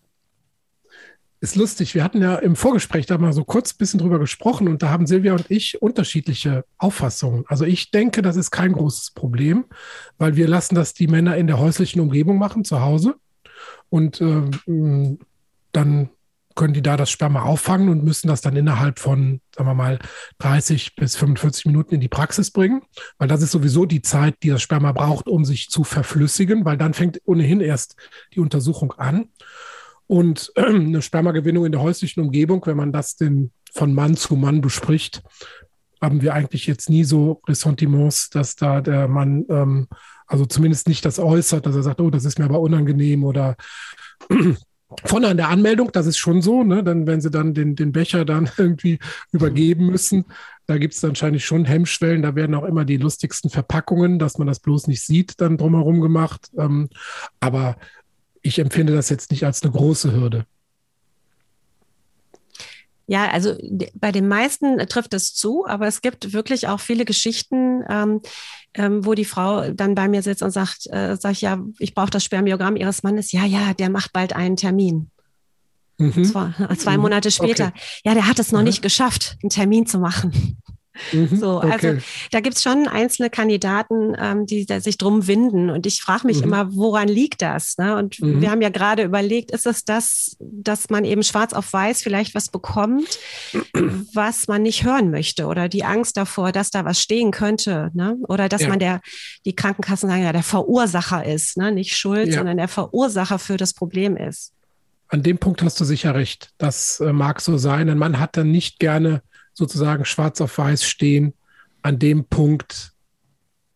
Ist 1.40 1.54
lustig. 1.54 1.94
Wir 1.94 2.02
hatten 2.02 2.20
ja 2.20 2.34
im 2.34 2.56
Vorgespräch 2.56 3.06
da 3.06 3.16
mal 3.16 3.32
so 3.32 3.44
kurz 3.44 3.72
ein 3.72 3.78
bisschen 3.78 4.00
drüber 4.00 4.18
gesprochen 4.18 4.66
und 4.66 4.82
da 4.82 4.90
haben 4.90 5.06
Silvia 5.06 5.34
und 5.34 5.48
ich 5.50 5.80
unterschiedliche 5.80 6.64
Auffassungen. 6.78 7.44
Also 7.46 7.64
ich 7.64 7.92
denke, 7.92 8.22
das 8.22 8.34
ist 8.34 8.50
kein 8.50 8.72
großes 8.72 9.12
Problem, 9.12 9.66
weil 10.16 10.34
wir 10.34 10.48
lassen 10.48 10.74
das 10.74 10.94
die 10.94 11.06
Männer 11.06 11.36
in 11.36 11.46
der 11.46 11.60
häuslichen 11.60 12.00
Umgebung 12.00 12.38
machen, 12.38 12.64
zu 12.64 12.80
Hause. 12.80 13.14
Und 13.88 14.20
äh, 14.20 15.16
dann 15.70 16.10
können 16.58 16.74
die 16.74 16.82
da 16.82 16.96
das 16.96 17.08
Sperma 17.08 17.42
auffangen 17.42 17.88
und 17.88 18.04
müssen 18.04 18.26
das 18.28 18.40
dann 18.40 18.56
innerhalb 18.56 18.98
von, 18.98 19.40
sagen 19.54 19.68
wir 19.68 19.74
mal, 19.74 19.98
30 20.38 20.96
bis 20.96 21.16
45 21.16 21.66
Minuten 21.66 21.94
in 21.94 22.00
die 22.00 22.08
Praxis 22.08 22.50
bringen, 22.50 22.82
weil 23.16 23.28
das 23.28 23.42
ist 23.42 23.52
sowieso 23.52 23.86
die 23.86 24.02
Zeit, 24.02 24.34
die 24.42 24.50
das 24.50 24.60
Sperma 24.60 24.92
braucht, 24.92 25.28
um 25.28 25.44
sich 25.44 25.70
zu 25.70 25.84
verflüssigen, 25.84 26.64
weil 26.64 26.76
dann 26.76 26.94
fängt 26.94 27.20
ohnehin 27.24 27.60
erst 27.60 27.94
die 28.34 28.40
Untersuchung 28.40 28.92
an. 28.94 29.28
Und 30.08 30.52
eine 30.56 31.00
Spermagewinnung 31.00 31.64
in 31.64 31.72
der 31.72 31.80
häuslichen 31.80 32.22
Umgebung, 32.22 32.66
wenn 32.66 32.76
man 32.76 32.92
das 32.92 33.14
denn 33.16 33.52
von 33.72 33.94
Mann 33.94 34.16
zu 34.16 34.34
Mann 34.34 34.60
bespricht, 34.60 35.22
haben 36.02 36.22
wir 36.22 36.34
eigentlich 36.34 36.66
jetzt 36.66 36.90
nie 36.90 37.04
so 37.04 37.40
Ressentiments, 37.46 38.30
dass 38.30 38.56
da 38.56 38.80
der 38.80 39.06
Mann, 39.06 39.44
ähm, 39.48 39.86
also 40.26 40.44
zumindest 40.44 40.88
nicht 40.88 41.04
das 41.04 41.20
äußert, 41.20 41.66
dass 41.66 41.76
er 41.76 41.82
sagt, 41.84 42.00
oh, 42.00 42.10
das 42.10 42.24
ist 42.24 42.38
mir 42.40 42.46
aber 42.46 42.60
unangenehm 42.60 43.22
oder 43.22 43.56
von 45.04 45.24
an 45.24 45.36
der 45.36 45.48
Anmeldung, 45.48 45.90
das 45.92 46.06
ist 46.06 46.18
schon 46.18 46.40
so, 46.40 46.64
ne? 46.64 46.82
Dann, 46.82 47.06
wenn 47.06 47.20
sie 47.20 47.30
dann 47.30 47.54
den, 47.54 47.76
den 47.76 47.92
Becher 47.92 48.24
dann 48.24 48.50
irgendwie 48.56 48.98
übergeben 49.32 49.86
müssen, 49.86 50.24
da 50.66 50.78
gibt 50.78 50.94
es 50.94 51.00
dann 51.00 51.10
wahrscheinlich 51.10 51.44
schon 51.44 51.64
Hemmschwellen. 51.64 52.22
Da 52.22 52.34
werden 52.34 52.54
auch 52.54 52.64
immer 52.64 52.84
die 52.84 52.96
lustigsten 52.96 53.50
Verpackungen, 53.50 54.18
dass 54.18 54.38
man 54.38 54.46
das 54.46 54.60
bloß 54.60 54.86
nicht 54.86 55.02
sieht, 55.02 55.40
dann 55.40 55.56
drumherum 55.56 56.00
gemacht. 56.00 56.50
Ähm, 56.58 56.88
aber 57.40 57.76
ich 58.42 58.58
empfinde 58.58 58.94
das 58.94 59.08
jetzt 59.08 59.30
nicht 59.30 59.44
als 59.44 59.62
eine 59.62 59.72
große 59.72 60.12
Hürde. 60.12 60.46
Ja, 63.10 63.30
also 63.30 63.56
bei 63.94 64.12
den 64.12 64.28
meisten 64.28 64.76
trifft 64.86 65.14
es 65.14 65.34
zu, 65.34 65.66
aber 65.66 65.86
es 65.86 66.02
gibt 66.02 66.34
wirklich 66.34 66.68
auch 66.68 66.78
viele 66.78 67.06
Geschichten, 67.06 67.82
ähm, 67.88 68.20
ähm, 68.74 69.06
wo 69.06 69.14
die 69.14 69.24
Frau 69.24 69.70
dann 69.70 69.94
bei 69.94 70.08
mir 70.08 70.20
sitzt 70.20 70.42
und 70.42 70.50
sagt, 70.50 70.86
äh, 70.90 71.16
sag 71.18 71.32
ich, 71.32 71.40
ja, 71.40 71.58
ich 71.78 71.94
brauche 71.94 72.10
das 72.10 72.22
Spermiogramm 72.22 72.76
ihres 72.76 73.02
Mannes. 73.02 73.32
Ja, 73.32 73.46
ja, 73.46 73.72
der 73.72 73.88
macht 73.88 74.12
bald 74.12 74.34
einen 74.34 74.56
Termin. 74.56 75.10
Mhm. 75.96 76.22
Zwei, 76.22 76.52
zwei 76.76 76.96
mhm. 76.96 77.02
Monate 77.02 77.30
später. 77.30 77.68
Okay. 77.68 77.80
Ja, 78.04 78.12
der 78.12 78.26
hat 78.26 78.38
es 78.38 78.52
noch 78.52 78.60
mhm. 78.60 78.66
nicht 78.66 78.82
geschafft, 78.82 79.38
einen 79.42 79.50
Termin 79.50 79.86
zu 79.86 79.98
machen. 79.98 80.58
Mhm, 81.12 81.36
so, 81.36 81.58
also 81.58 81.88
okay. 81.88 81.98
da 82.30 82.40
gibt 82.40 82.56
es 82.56 82.62
schon 82.62 82.88
einzelne 82.88 83.30
Kandidaten, 83.30 84.14
ähm, 84.18 84.46
die 84.46 84.66
sich 84.80 84.98
drum 84.98 85.26
winden. 85.26 85.70
Und 85.70 85.86
ich 85.86 86.02
frage 86.02 86.26
mich 86.26 86.38
mhm. 86.38 86.44
immer, 86.44 86.74
woran 86.74 87.08
liegt 87.08 87.42
das? 87.42 87.76
Ne? 87.78 87.96
Und 87.96 88.20
mhm. 88.20 88.40
wir 88.40 88.50
haben 88.50 88.62
ja 88.62 88.68
gerade 88.68 89.02
überlegt, 89.02 89.50
ist 89.50 89.66
es 89.66 89.84
das, 89.84 90.36
dass 90.40 90.90
man 90.90 91.04
eben 91.04 91.22
schwarz 91.22 91.52
auf 91.52 91.72
weiß 91.72 92.02
vielleicht 92.02 92.34
was 92.34 92.48
bekommt, 92.48 93.18
was 94.14 94.48
man 94.48 94.62
nicht 94.62 94.84
hören 94.84 95.10
möchte 95.10 95.46
oder 95.46 95.68
die 95.68 95.84
Angst 95.84 96.16
davor, 96.16 96.52
dass 96.52 96.70
da 96.70 96.84
was 96.84 97.00
stehen 97.00 97.30
könnte, 97.30 97.90
ne? 97.94 98.16
Oder 98.28 98.48
dass 98.48 98.62
ja. 98.62 98.68
man 98.68 98.78
der, 98.78 99.00
die 99.44 99.54
Krankenkassen 99.54 100.08
sagen, 100.08 100.22
ja, 100.22 100.32
der 100.32 100.42
Verursacher 100.42 101.24
ist, 101.24 101.56
ne? 101.56 101.72
Nicht 101.72 101.96
schuld, 101.96 102.28
ja. 102.28 102.38
sondern 102.38 102.56
der 102.56 102.68
Verursacher 102.68 103.38
für 103.38 103.56
das 103.56 103.72
Problem 103.72 104.16
ist. 104.16 104.52
An 105.08 105.22
dem 105.22 105.38
Punkt 105.38 105.62
hast 105.62 105.80
du 105.80 105.84
sicher 105.84 106.14
recht. 106.14 106.50
Das 106.58 107.00
äh, 107.00 107.12
mag 107.12 107.40
so 107.40 107.56
sein. 107.56 107.88
Ein 107.88 107.98
Mann 107.98 108.20
hat 108.20 108.36
dann 108.36 108.50
nicht 108.50 108.78
gerne 108.78 109.22
sozusagen 109.58 110.04
schwarz 110.04 110.40
auf 110.40 110.56
weiß 110.56 110.84
stehen, 110.84 111.34
an 111.82 111.98
dem 111.98 112.24
Punkt 112.24 112.92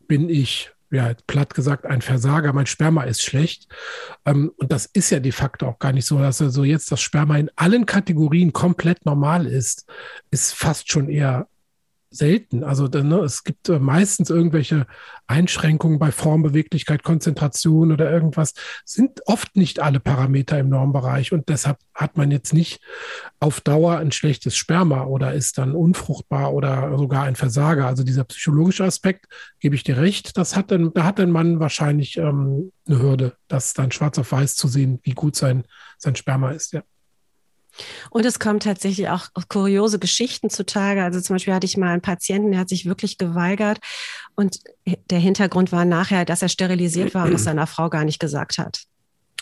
bin 0.08 0.28
ich, 0.28 0.70
ja, 0.90 1.12
platt 1.26 1.54
gesagt, 1.54 1.86
ein 1.86 2.02
Versager, 2.02 2.52
mein 2.52 2.66
Sperma 2.66 3.04
ist 3.04 3.22
schlecht. 3.22 3.66
Ähm, 4.24 4.52
und 4.56 4.70
das 4.70 4.86
ist 4.86 5.10
ja 5.10 5.20
de 5.20 5.32
facto 5.32 5.66
auch 5.66 5.78
gar 5.78 5.92
nicht 5.92 6.06
so, 6.06 6.18
dass 6.18 6.40
also 6.40 6.64
jetzt 6.64 6.92
das 6.92 7.00
Sperma 7.00 7.36
in 7.38 7.50
allen 7.56 7.86
Kategorien 7.86 8.52
komplett 8.52 9.04
normal 9.04 9.46
ist, 9.46 9.86
ist 10.30 10.54
fast 10.54 10.90
schon 10.90 11.08
eher 11.08 11.48
selten. 12.12 12.62
Also 12.62 12.86
ne, 12.86 13.20
es 13.20 13.42
gibt 13.42 13.68
äh, 13.68 13.78
meistens 13.78 14.30
irgendwelche 14.30 14.86
Einschränkungen 15.26 15.98
bei 15.98 16.12
Formbeweglichkeit, 16.12 17.02
Konzentration 17.02 17.90
oder 17.90 18.10
irgendwas. 18.10 18.54
Sind 18.84 19.20
oft 19.26 19.56
nicht 19.56 19.80
alle 19.80 19.98
Parameter 19.98 20.58
im 20.58 20.68
Normbereich 20.68 21.32
und 21.32 21.48
deshalb 21.48 21.78
hat 21.94 22.16
man 22.16 22.30
jetzt 22.30 22.52
nicht 22.52 22.80
auf 23.40 23.60
Dauer 23.60 23.98
ein 23.98 24.12
schlechtes 24.12 24.56
Sperma 24.56 25.04
oder 25.04 25.32
ist 25.32 25.58
dann 25.58 25.74
unfruchtbar 25.74 26.52
oder 26.52 26.96
sogar 26.98 27.24
ein 27.24 27.36
Versager. 27.36 27.86
Also 27.86 28.04
dieser 28.04 28.24
psychologische 28.24 28.84
Aspekt, 28.84 29.26
gebe 29.58 29.74
ich 29.74 29.82
dir 29.82 29.96
recht, 29.96 30.36
das 30.36 30.54
hat 30.54 30.70
dann, 30.70 30.92
da 30.92 31.04
hat 31.04 31.18
ein 31.18 31.30
Mann 31.30 31.60
wahrscheinlich 31.60 32.18
ähm, 32.18 32.72
eine 32.86 33.00
Hürde, 33.00 33.36
das 33.48 33.74
dann 33.74 33.90
schwarz 33.90 34.18
auf 34.18 34.32
weiß 34.32 34.54
zu 34.54 34.68
sehen, 34.68 35.00
wie 35.02 35.12
gut 35.12 35.36
sein, 35.36 35.64
sein 35.98 36.16
Sperma 36.16 36.50
ist, 36.50 36.72
ja. 36.72 36.82
Und 38.10 38.26
es 38.26 38.38
kommen 38.38 38.60
tatsächlich 38.60 39.08
auch 39.08 39.28
kuriose 39.48 39.98
Geschichten 39.98 40.50
zutage. 40.50 41.02
Also 41.02 41.20
zum 41.20 41.34
Beispiel 41.34 41.54
hatte 41.54 41.66
ich 41.66 41.76
mal 41.76 41.90
einen 41.90 42.02
Patienten, 42.02 42.50
der 42.52 42.60
hat 42.60 42.68
sich 42.68 42.86
wirklich 42.86 43.18
geweigert. 43.18 43.78
Und 44.34 44.58
der 45.10 45.18
Hintergrund 45.18 45.72
war 45.72 45.84
nachher, 45.84 46.24
dass 46.24 46.42
er 46.42 46.48
sterilisiert 46.48 47.14
war 47.14 47.26
und 47.26 47.32
das 47.32 47.44
seiner 47.44 47.66
Frau 47.66 47.88
gar 47.90 48.04
nicht 48.04 48.18
gesagt 48.18 48.58
hat. 48.58 48.82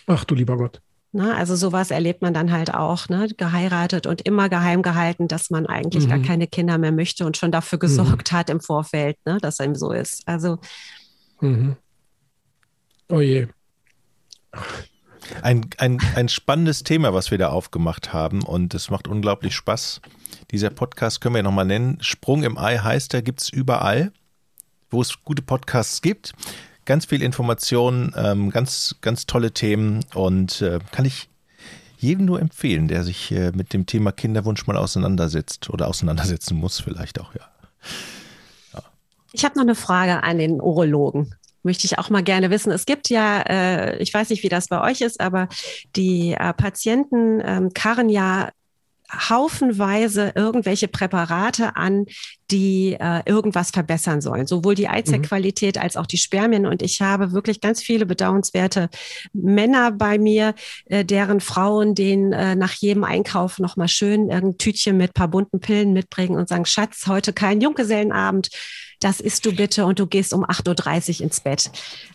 Ach 0.06 0.24
du 0.24 0.34
lieber 0.34 0.56
Gott. 0.56 0.80
Na, 1.12 1.34
also 1.34 1.56
sowas 1.56 1.90
erlebt 1.90 2.22
man 2.22 2.32
dann 2.32 2.52
halt 2.52 2.72
auch, 2.72 3.08
ne? 3.08 3.28
geheiratet 3.36 4.06
und 4.06 4.22
immer 4.22 4.48
geheim 4.48 4.82
gehalten, 4.82 5.26
dass 5.26 5.50
man 5.50 5.66
eigentlich 5.66 6.04
mhm. 6.04 6.10
gar 6.10 6.18
keine 6.20 6.46
Kinder 6.46 6.78
mehr 6.78 6.92
möchte 6.92 7.26
und 7.26 7.36
schon 7.36 7.50
dafür 7.50 7.80
gesorgt 7.80 8.30
mhm. 8.30 8.36
hat 8.36 8.48
im 8.48 8.60
Vorfeld, 8.60 9.16
ne? 9.24 9.38
dass 9.42 9.58
ihm 9.58 9.74
so 9.74 9.90
ist. 9.90 10.22
Also. 10.26 10.58
Mhm. 11.40 11.76
Oh 13.08 13.20
je. 13.20 13.48
Ein, 15.42 15.66
ein, 15.78 15.98
ein 16.14 16.28
spannendes 16.28 16.82
Thema, 16.82 17.14
was 17.14 17.30
wir 17.30 17.38
da 17.38 17.48
aufgemacht 17.48 18.12
haben 18.12 18.42
und 18.42 18.74
es 18.74 18.90
macht 18.90 19.08
unglaublich 19.08 19.54
Spaß. 19.54 20.00
Dieser 20.50 20.70
Podcast 20.70 21.20
können 21.20 21.34
wir 21.34 21.42
nochmal 21.42 21.66
nennen. 21.66 21.98
Sprung 22.00 22.42
im 22.42 22.58
Ei 22.58 22.78
heißt, 22.78 23.14
da 23.14 23.20
gibt 23.20 23.42
es 23.42 23.48
überall, 23.50 24.12
wo 24.90 25.00
es 25.00 25.22
gute 25.24 25.42
Podcasts 25.42 26.02
gibt. 26.02 26.32
ganz 26.84 27.06
viel 27.06 27.22
Informationen, 27.22 28.12
ähm, 28.16 28.50
ganz, 28.50 28.96
ganz 29.00 29.26
tolle 29.26 29.52
Themen 29.52 30.04
und 30.14 30.60
äh, 30.60 30.80
kann 30.90 31.04
ich 31.04 31.28
jedem 31.98 32.24
nur 32.24 32.40
empfehlen, 32.40 32.88
der 32.88 33.04
sich 33.04 33.30
äh, 33.30 33.52
mit 33.52 33.72
dem 33.72 33.86
Thema 33.86 34.10
Kinderwunsch 34.10 34.66
mal 34.66 34.76
auseinandersetzt 34.76 35.70
oder 35.70 35.86
auseinandersetzen 35.86 36.56
muss, 36.56 36.80
vielleicht 36.80 37.20
auch, 37.20 37.34
ja. 37.34 37.42
ja. 38.72 38.82
Ich 39.32 39.44
habe 39.44 39.54
noch 39.56 39.62
eine 39.62 39.74
Frage 39.74 40.22
an 40.24 40.38
den 40.38 40.60
Urologen 40.60 41.34
möchte 41.62 41.86
ich 41.86 41.98
auch 41.98 42.10
mal 42.10 42.22
gerne 42.22 42.50
wissen. 42.50 42.72
Es 42.72 42.86
gibt 42.86 43.10
ja, 43.10 43.42
äh, 43.42 43.98
ich 43.98 44.12
weiß 44.12 44.30
nicht, 44.30 44.42
wie 44.42 44.48
das 44.48 44.68
bei 44.68 44.80
euch 44.80 45.00
ist, 45.00 45.20
aber 45.20 45.48
die 45.96 46.32
äh, 46.32 46.52
Patienten 46.54 47.40
ähm, 47.44 47.72
karren 47.74 48.08
ja 48.08 48.50
haufenweise 49.12 50.32
irgendwelche 50.34 50.88
Präparate 50.88 51.76
an, 51.76 52.06
die 52.50 52.96
äh, 52.98 53.22
irgendwas 53.26 53.70
verbessern 53.70 54.20
sollen. 54.20 54.46
Sowohl 54.46 54.74
die 54.74 54.88
Eizellqualität 54.88 55.76
mhm. 55.76 55.82
als 55.82 55.96
auch 55.96 56.06
die 56.06 56.18
Spermien. 56.18 56.66
Und 56.66 56.82
ich 56.82 57.00
habe 57.00 57.32
wirklich 57.32 57.60
ganz 57.60 57.82
viele 57.82 58.06
bedauernswerte 58.06 58.88
Männer 59.32 59.92
bei 59.92 60.18
mir, 60.18 60.54
äh, 60.86 61.04
deren 61.04 61.40
Frauen 61.40 61.94
den 61.94 62.32
äh, 62.32 62.54
nach 62.54 62.72
jedem 62.74 63.04
Einkauf 63.04 63.58
nochmal 63.58 63.88
schön 63.88 64.30
irgendein 64.30 64.58
Tütchen 64.58 64.96
mit 64.96 65.14
paar 65.14 65.28
bunten 65.28 65.60
Pillen 65.60 65.92
mitbringen 65.92 66.36
und 66.36 66.48
sagen, 66.48 66.66
Schatz, 66.66 67.06
heute 67.06 67.32
kein 67.32 67.60
Junggesellenabend. 67.60 68.48
Das 69.00 69.20
isst 69.20 69.46
du 69.46 69.52
bitte 69.54 69.86
und 69.86 69.98
du 69.98 70.06
gehst 70.06 70.32
um 70.32 70.44
8.30 70.44 71.16
Uhr 71.16 71.24
ins 71.24 71.40
Bett. 71.40 71.70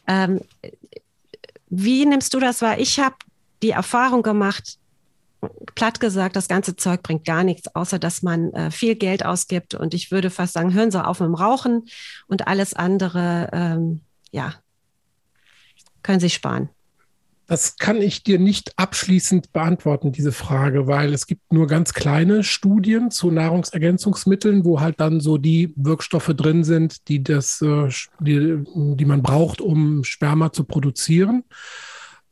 Ähm, 0.08 0.42
wie 1.68 2.06
nimmst 2.06 2.34
du 2.34 2.40
das 2.40 2.62
wahr? 2.62 2.80
Ich 2.80 3.00
habe 3.00 3.16
die 3.64 3.72
Erfahrung 3.72 4.22
gemacht, 4.22 4.78
platt 5.74 6.00
gesagt, 6.00 6.36
das 6.36 6.48
ganze 6.48 6.76
Zeug 6.76 7.02
bringt 7.04 7.26
gar 7.26 7.44
nichts, 7.44 7.74
außer 7.76 8.00
dass 8.00 8.22
man 8.22 8.54
äh, 8.54 8.72
viel 8.72 8.96
Geld 8.96 9.26
ausgibt. 9.26 9.74
Und 9.74 9.94
ich 9.94 10.12
würde 10.12 10.30
fast 10.30 10.54
sagen, 10.54 10.74
hören 10.74 10.92
Sie 10.92 11.04
auf 11.04 11.20
mit 11.20 11.28
dem 11.28 11.36
Rauchen 11.36 11.88
und 12.28 12.48
alles 12.48 12.74
andere, 12.74 13.50
ähm, 13.52 14.02
ja, 14.32 14.54
können 16.04 16.20
Sie 16.20 16.30
sparen. 16.30 16.70
Das 17.48 17.78
kann 17.78 18.02
ich 18.02 18.24
dir 18.24 18.40
nicht 18.40 18.74
abschließend 18.78 19.54
beantworten, 19.54 20.12
diese 20.12 20.32
Frage, 20.32 20.88
weil 20.88 21.14
es 21.14 21.28
gibt 21.28 21.54
nur 21.54 21.68
ganz 21.68 21.94
kleine 21.94 22.44
Studien 22.44 23.12
zu 23.12 23.30
Nahrungsergänzungsmitteln, 23.30 24.66
wo 24.66 24.80
halt 24.80 25.00
dann 25.00 25.20
so 25.20 25.38
die 25.38 25.72
Wirkstoffe 25.76 26.34
drin 26.36 26.64
sind, 26.64 27.08
die, 27.08 27.22
das, 27.22 27.62
äh, 27.62 27.90
die, 28.20 28.64
die 28.66 29.06
man 29.06 29.22
braucht, 29.22 29.62
um 29.62 30.04
Sperma 30.04 30.52
zu 30.52 30.64
produzieren. 30.64 31.44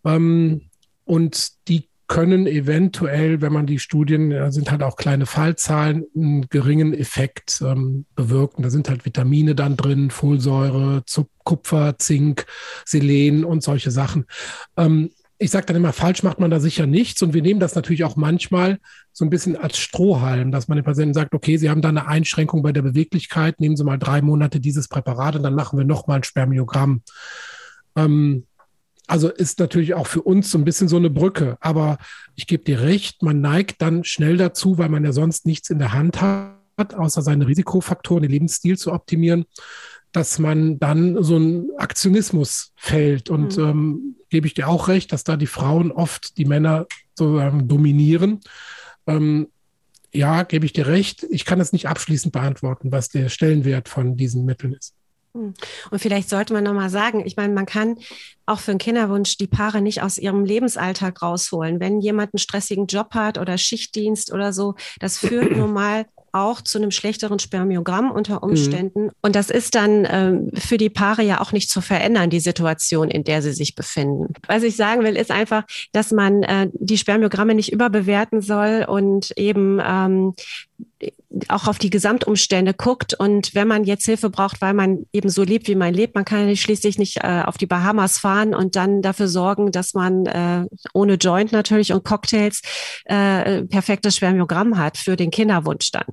Ähm, 0.03 0.61
und 1.05 1.67
die 1.67 1.89
können 2.07 2.47
eventuell, 2.47 3.41
wenn 3.41 3.53
man 3.53 3.65
die 3.65 3.79
Studien, 3.79 4.29
da 4.29 4.51
sind 4.51 4.71
halt 4.71 4.83
auch 4.83 4.95
kleine 4.95 5.25
Fallzahlen, 5.25 6.05
einen 6.15 6.47
geringen 6.49 6.93
Effekt 6.93 7.61
ähm, 7.65 8.05
bewirken. 8.15 8.63
Da 8.63 8.69
sind 8.69 8.89
halt 8.89 9.05
Vitamine 9.05 9.55
dann 9.55 9.77
drin, 9.77 10.11
Folsäure, 10.11 11.03
Kupfer, 11.43 11.97
Zink, 11.97 12.45
Selen 12.85 13.45
und 13.45 13.63
solche 13.63 13.91
Sachen. 13.91 14.25
Ähm, 14.77 15.09
ich 15.39 15.51
sage 15.51 15.65
dann 15.65 15.75
immer, 15.75 15.91
falsch 15.91 16.23
macht 16.23 16.39
man 16.39 16.51
da 16.51 16.59
sicher 16.59 16.85
nichts. 16.85 17.21
Und 17.21 17.33
wir 17.33 17.41
nehmen 17.41 17.59
das 17.59 17.75
natürlich 17.75 18.03
auch 18.03 18.15
manchmal 18.15 18.79
so 19.11 19.25
ein 19.25 19.29
bisschen 19.29 19.55
als 19.55 19.77
Strohhalm, 19.77 20.51
dass 20.51 20.67
man 20.67 20.77
den 20.77 20.85
Patienten 20.85 21.13
sagt, 21.13 21.33
okay, 21.33 21.57
Sie 21.57 21.69
haben 21.69 21.81
da 21.81 21.89
eine 21.89 22.07
Einschränkung 22.07 22.63
bei 22.63 22.71
der 22.71 22.81
Beweglichkeit, 22.81 23.59
nehmen 23.59 23.75
Sie 23.75 23.83
mal 23.83 23.97
drei 23.97 24.21
Monate 24.21 24.59
dieses 24.59 24.87
Präparat 24.87 25.35
und 25.35 25.43
dann 25.43 25.55
machen 25.55 25.77
wir 25.77 25.85
nochmal 25.85 26.17
ein 26.17 26.23
Spermiogramm. 26.23 27.01
Ähm, 27.95 28.45
also 29.13 29.29
ist 29.29 29.59
natürlich 29.59 29.93
auch 29.93 30.07
für 30.07 30.23
uns 30.23 30.49
so 30.49 30.57
ein 30.57 30.65
bisschen 30.65 30.87
so 30.87 30.97
eine 30.97 31.11
Brücke. 31.11 31.55
Aber 31.59 31.99
ich 32.33 32.47
gebe 32.47 32.63
dir 32.63 32.81
recht, 32.81 33.21
man 33.21 33.41
neigt 33.41 33.79
dann 33.79 34.03
schnell 34.03 34.37
dazu, 34.37 34.79
weil 34.79 34.89
man 34.89 35.05
ja 35.05 35.11
sonst 35.11 35.45
nichts 35.45 35.69
in 35.69 35.77
der 35.77 35.93
Hand 35.93 36.19
hat, 36.19 36.95
außer 36.95 37.21
seine 37.21 37.45
Risikofaktoren, 37.45 38.23
den 38.23 38.31
Lebensstil 38.31 38.75
zu 38.75 38.91
optimieren, 38.91 39.45
dass 40.13 40.39
man 40.39 40.79
dann 40.79 41.23
so 41.23 41.37
ein 41.37 41.69
Aktionismus 41.77 42.73
fällt. 42.75 43.29
Und 43.29 43.55
mhm. 43.55 43.63
ähm, 43.63 44.15
gebe 44.29 44.47
ich 44.47 44.55
dir 44.55 44.67
auch 44.67 44.87
recht, 44.87 45.11
dass 45.11 45.23
da 45.23 45.37
die 45.37 45.45
Frauen 45.45 45.91
oft 45.91 46.35
die 46.39 46.45
Männer 46.45 46.87
sozusagen 47.13 47.67
dominieren. 47.67 48.39
Ähm, 49.05 49.49
ja, 50.11 50.41
gebe 50.41 50.65
ich 50.65 50.73
dir 50.73 50.87
recht. 50.87 51.23
Ich 51.29 51.45
kann 51.45 51.59
das 51.59 51.71
nicht 51.71 51.87
abschließend 51.87 52.33
beantworten, 52.33 52.91
was 52.91 53.09
der 53.09 53.29
Stellenwert 53.29 53.89
von 53.89 54.17
diesen 54.17 54.43
Mitteln 54.43 54.73
ist. 54.73 54.95
Hm. 55.33 55.53
Und 55.91 55.99
vielleicht 55.99 56.29
sollte 56.29 56.53
man 56.53 56.63
nochmal 56.63 56.89
sagen, 56.89 57.23
ich 57.25 57.35
meine, 57.35 57.53
man 57.53 57.65
kann 57.65 57.97
auch 58.45 58.59
für 58.59 58.71
einen 58.71 58.79
Kinderwunsch 58.79 59.37
die 59.37 59.47
Paare 59.47 59.81
nicht 59.81 60.01
aus 60.01 60.17
ihrem 60.17 60.45
Lebensalltag 60.45 61.21
rausholen. 61.21 61.79
Wenn 61.79 62.01
jemand 62.01 62.33
einen 62.33 62.39
stressigen 62.39 62.87
Job 62.87 63.13
hat 63.13 63.37
oder 63.37 63.57
Schichtdienst 63.57 64.33
oder 64.33 64.53
so, 64.53 64.75
das 64.99 65.17
führt 65.17 65.51
nun 65.57 65.73
mal 65.73 66.05
auch 66.33 66.61
zu 66.61 66.79
einem 66.79 66.89
schlechteren 66.89 67.37
Spermiogramm 67.37 68.11
unter 68.11 68.37
mhm. 68.37 68.49
Umständen. 68.49 69.03
Mhm. 69.05 69.11
Und 69.21 69.35
das 69.35 69.49
ist 69.49 69.75
dann 69.75 70.07
ähm, 70.09 70.51
für 70.55 70.77
die 70.77 70.89
Paare 70.89 71.23
ja 71.23 71.39
auch 71.39 71.51
nicht 71.51 71.69
zu 71.69 71.79
verändern, 71.79 72.29
die 72.31 72.39
Situation, 72.39 73.09
in 73.09 73.23
der 73.23 73.41
sie 73.41 73.53
sich 73.53 73.75
befinden. 73.75 74.33
Was 74.47 74.63
ich 74.63 74.75
sagen 74.75 75.03
will, 75.03 75.15
ist 75.15 75.31
einfach, 75.31 75.63
dass 75.91 76.11
man 76.11 76.43
äh, 76.43 76.69
die 76.73 76.97
Spermiogramme 76.97 77.53
nicht 77.53 77.71
überbewerten 77.71 78.41
soll 78.41 78.85
und 78.87 79.31
eben 79.37 79.79
ähm, 79.85 80.33
auch 81.47 81.67
auf 81.67 81.79
die 81.79 81.89
Gesamtumstände 81.89 82.73
guckt. 82.73 83.13
Und 83.13 83.55
wenn 83.55 83.67
man 83.67 83.83
jetzt 83.83 84.05
Hilfe 84.05 84.29
braucht, 84.29 84.61
weil 84.61 84.73
man 84.73 85.05
eben 85.11 85.29
so 85.29 85.43
lebt, 85.43 85.67
wie 85.67 85.75
man 85.75 85.93
lebt, 85.93 86.15
man 86.15 86.25
kann 86.25 86.47
ja 86.47 86.55
schließlich 86.55 86.97
nicht 86.97 87.17
äh, 87.17 87.43
auf 87.45 87.57
die 87.57 87.65
Bahamas 87.65 88.17
fahren 88.17 88.53
und 88.53 88.75
dann 88.75 89.01
dafür 89.01 89.27
sorgen, 89.27 89.71
dass 89.71 89.93
man 89.93 90.25
äh, 90.25 90.65
ohne 90.93 91.15
Joint 91.15 91.51
natürlich 91.51 91.91
und 91.93 92.03
Cocktails 92.03 92.61
äh, 93.05 93.63
perfektes 93.63 94.17
Spermiogramm 94.17 94.77
hat 94.77 94.97
für 94.97 95.15
den 95.15 95.31
Kinderwunsch 95.31 95.91
dann. 95.91 96.05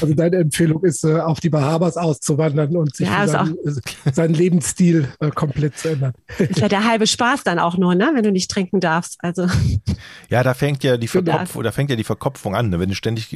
Also 0.00 0.14
deine 0.14 0.36
Empfehlung 0.36 0.84
ist, 0.84 1.04
äh, 1.04 1.20
auf 1.20 1.40
die 1.40 1.50
Bahamas 1.50 1.96
auszuwandern 1.96 2.76
und 2.76 2.94
sich 2.94 3.08
ja, 3.08 3.26
seinen, 3.26 3.56
äh, 3.64 4.12
seinen, 4.12 4.34
Lebensstil 4.34 5.08
äh, 5.20 5.30
komplett 5.30 5.78
zu 5.78 5.90
ändern. 5.90 6.12
Ist 6.38 6.58
ja 6.58 6.68
der 6.68 6.88
halbe 6.88 7.06
Spaß 7.06 7.44
dann 7.44 7.58
auch 7.58 7.76
nur, 7.76 7.94
ne? 7.94 8.10
wenn 8.14 8.22
du 8.22 8.32
nicht 8.32 8.50
trinken 8.50 8.80
darfst. 8.80 9.16
Also. 9.20 9.46
Ja, 10.28 10.42
da 10.42 10.54
fängt 10.54 10.84
ja 10.84 10.96
die 10.96 11.08
Verkopfung, 11.08 11.62
da 11.62 11.72
fängt 11.72 11.90
ja 11.90 11.96
die 11.96 12.04
Verkopfung 12.04 12.54
an. 12.54 12.70
Ne? 12.70 12.78
Wenn 12.78 12.88
du 12.88 12.94
ständig 12.94 13.30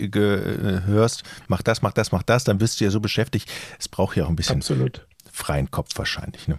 hörst, 0.95 1.25
mach 1.49 1.63
das, 1.63 1.83
mach 1.83 1.93
das, 1.93 2.13
mach 2.13 2.23
das, 2.23 2.45
dann 2.45 2.59
bist 2.59 2.81
du 2.81 2.85
ja 2.85 2.91
so 2.91 3.01
beschäftigt. 3.01 3.51
Es 3.79 3.89
braucht 3.89 4.17
ja 4.17 4.25
auch 4.25 4.29
ein 4.29 4.37
bisschen 4.37 4.57
Absolut. 4.57 5.07
freien 5.31 5.71
Kopf 5.71 5.91
wahrscheinlich. 5.97 6.49
Ne? 6.49 6.59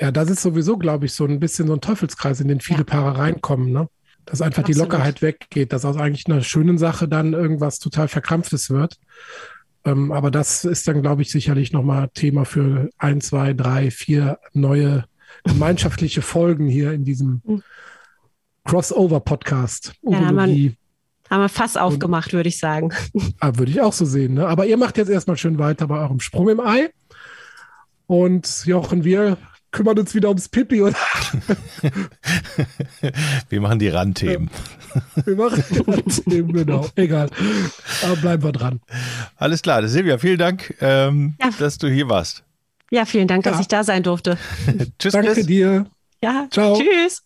Ja, 0.00 0.10
das 0.10 0.30
ist 0.30 0.42
sowieso, 0.42 0.76
glaube 0.76 1.06
ich, 1.06 1.12
so 1.12 1.24
ein 1.24 1.40
bisschen 1.40 1.66
so 1.66 1.74
ein 1.74 1.80
Teufelskreis, 1.80 2.40
in 2.40 2.48
den 2.48 2.60
viele 2.60 2.80
ja. 2.80 2.84
Paare 2.84 3.18
reinkommen. 3.18 3.72
Ne? 3.72 3.88
Dass 4.24 4.42
einfach 4.42 4.62
Absolut. 4.62 4.76
die 4.76 4.80
Lockerheit 4.80 5.22
weggeht, 5.22 5.72
dass 5.72 5.84
aus 5.84 5.96
eigentlich 5.96 6.26
einer 6.26 6.42
schönen 6.42 6.78
Sache 6.78 7.08
dann 7.08 7.32
irgendwas 7.32 7.78
total 7.78 8.08
Verkrampftes 8.08 8.70
wird. 8.70 8.98
Ähm, 9.84 10.10
aber 10.10 10.30
das 10.30 10.64
ist 10.64 10.88
dann, 10.88 11.00
glaube 11.00 11.22
ich, 11.22 11.30
sicherlich 11.30 11.72
nochmal 11.72 12.10
Thema 12.12 12.44
für 12.44 12.90
ein, 12.98 13.20
zwei, 13.20 13.54
drei, 13.54 13.90
vier 13.90 14.38
neue 14.52 15.04
gemeinschaftliche 15.44 16.22
Folgen 16.22 16.66
hier 16.66 16.92
in 16.92 17.04
diesem 17.04 17.40
hm. 17.46 17.62
Crossover-Podcast. 18.64 19.94
Ja, 20.02 20.20
Urologie. 20.20 20.76
Haben 21.30 21.42
wir 21.42 21.48
Fass 21.48 21.76
aufgemacht, 21.76 22.32
würde 22.32 22.48
ich 22.48 22.58
sagen. 22.58 22.90
Ah, 23.40 23.52
würde 23.56 23.70
ich 23.70 23.80
auch 23.80 23.92
so 23.92 24.04
sehen. 24.04 24.34
Ne? 24.34 24.46
Aber 24.46 24.66
ihr 24.66 24.76
macht 24.76 24.96
jetzt 24.96 25.08
erstmal 25.08 25.36
schön 25.36 25.58
weiter 25.58 25.88
bei 25.88 25.98
eurem 25.98 26.20
Sprung 26.20 26.48
im 26.48 26.60
Ei. 26.60 26.90
Und 28.06 28.64
Jochen, 28.66 29.04
wir 29.04 29.36
kümmern 29.72 29.98
uns 29.98 30.14
wieder 30.14 30.28
ums 30.28 30.48
Pipi, 30.48 30.82
oder? 30.82 30.94
wir 33.48 33.60
machen 33.60 33.78
die 33.78 33.88
Randthemen. 33.88 34.50
Wir 35.24 35.36
machen 35.36 35.62
die 35.70 35.78
Randthemen, 35.78 36.52
genau. 36.52 36.86
Egal. 36.94 37.30
Aber 38.02 38.16
bleiben 38.16 38.42
wir 38.42 38.52
dran. 38.52 38.80
Alles 39.36 39.62
klar. 39.62 39.86
Silvia, 39.86 40.18
vielen 40.18 40.38
Dank, 40.38 40.74
ähm, 40.80 41.36
ja. 41.40 41.50
dass 41.58 41.78
du 41.78 41.88
hier 41.88 42.08
warst. 42.08 42.44
Ja, 42.90 43.04
vielen 43.04 43.28
Dank, 43.28 43.44
ja. 43.44 43.52
dass 43.52 43.60
ich 43.60 43.68
da 43.68 43.84
sein 43.84 44.02
durfte. 44.02 44.38
Tschüss. 44.98 45.12
Danke 45.12 45.34
Chris. 45.34 45.46
dir. 45.46 45.86
Ja, 46.22 46.46
Ciao. 46.50 46.78
Tschüss. 46.78 47.25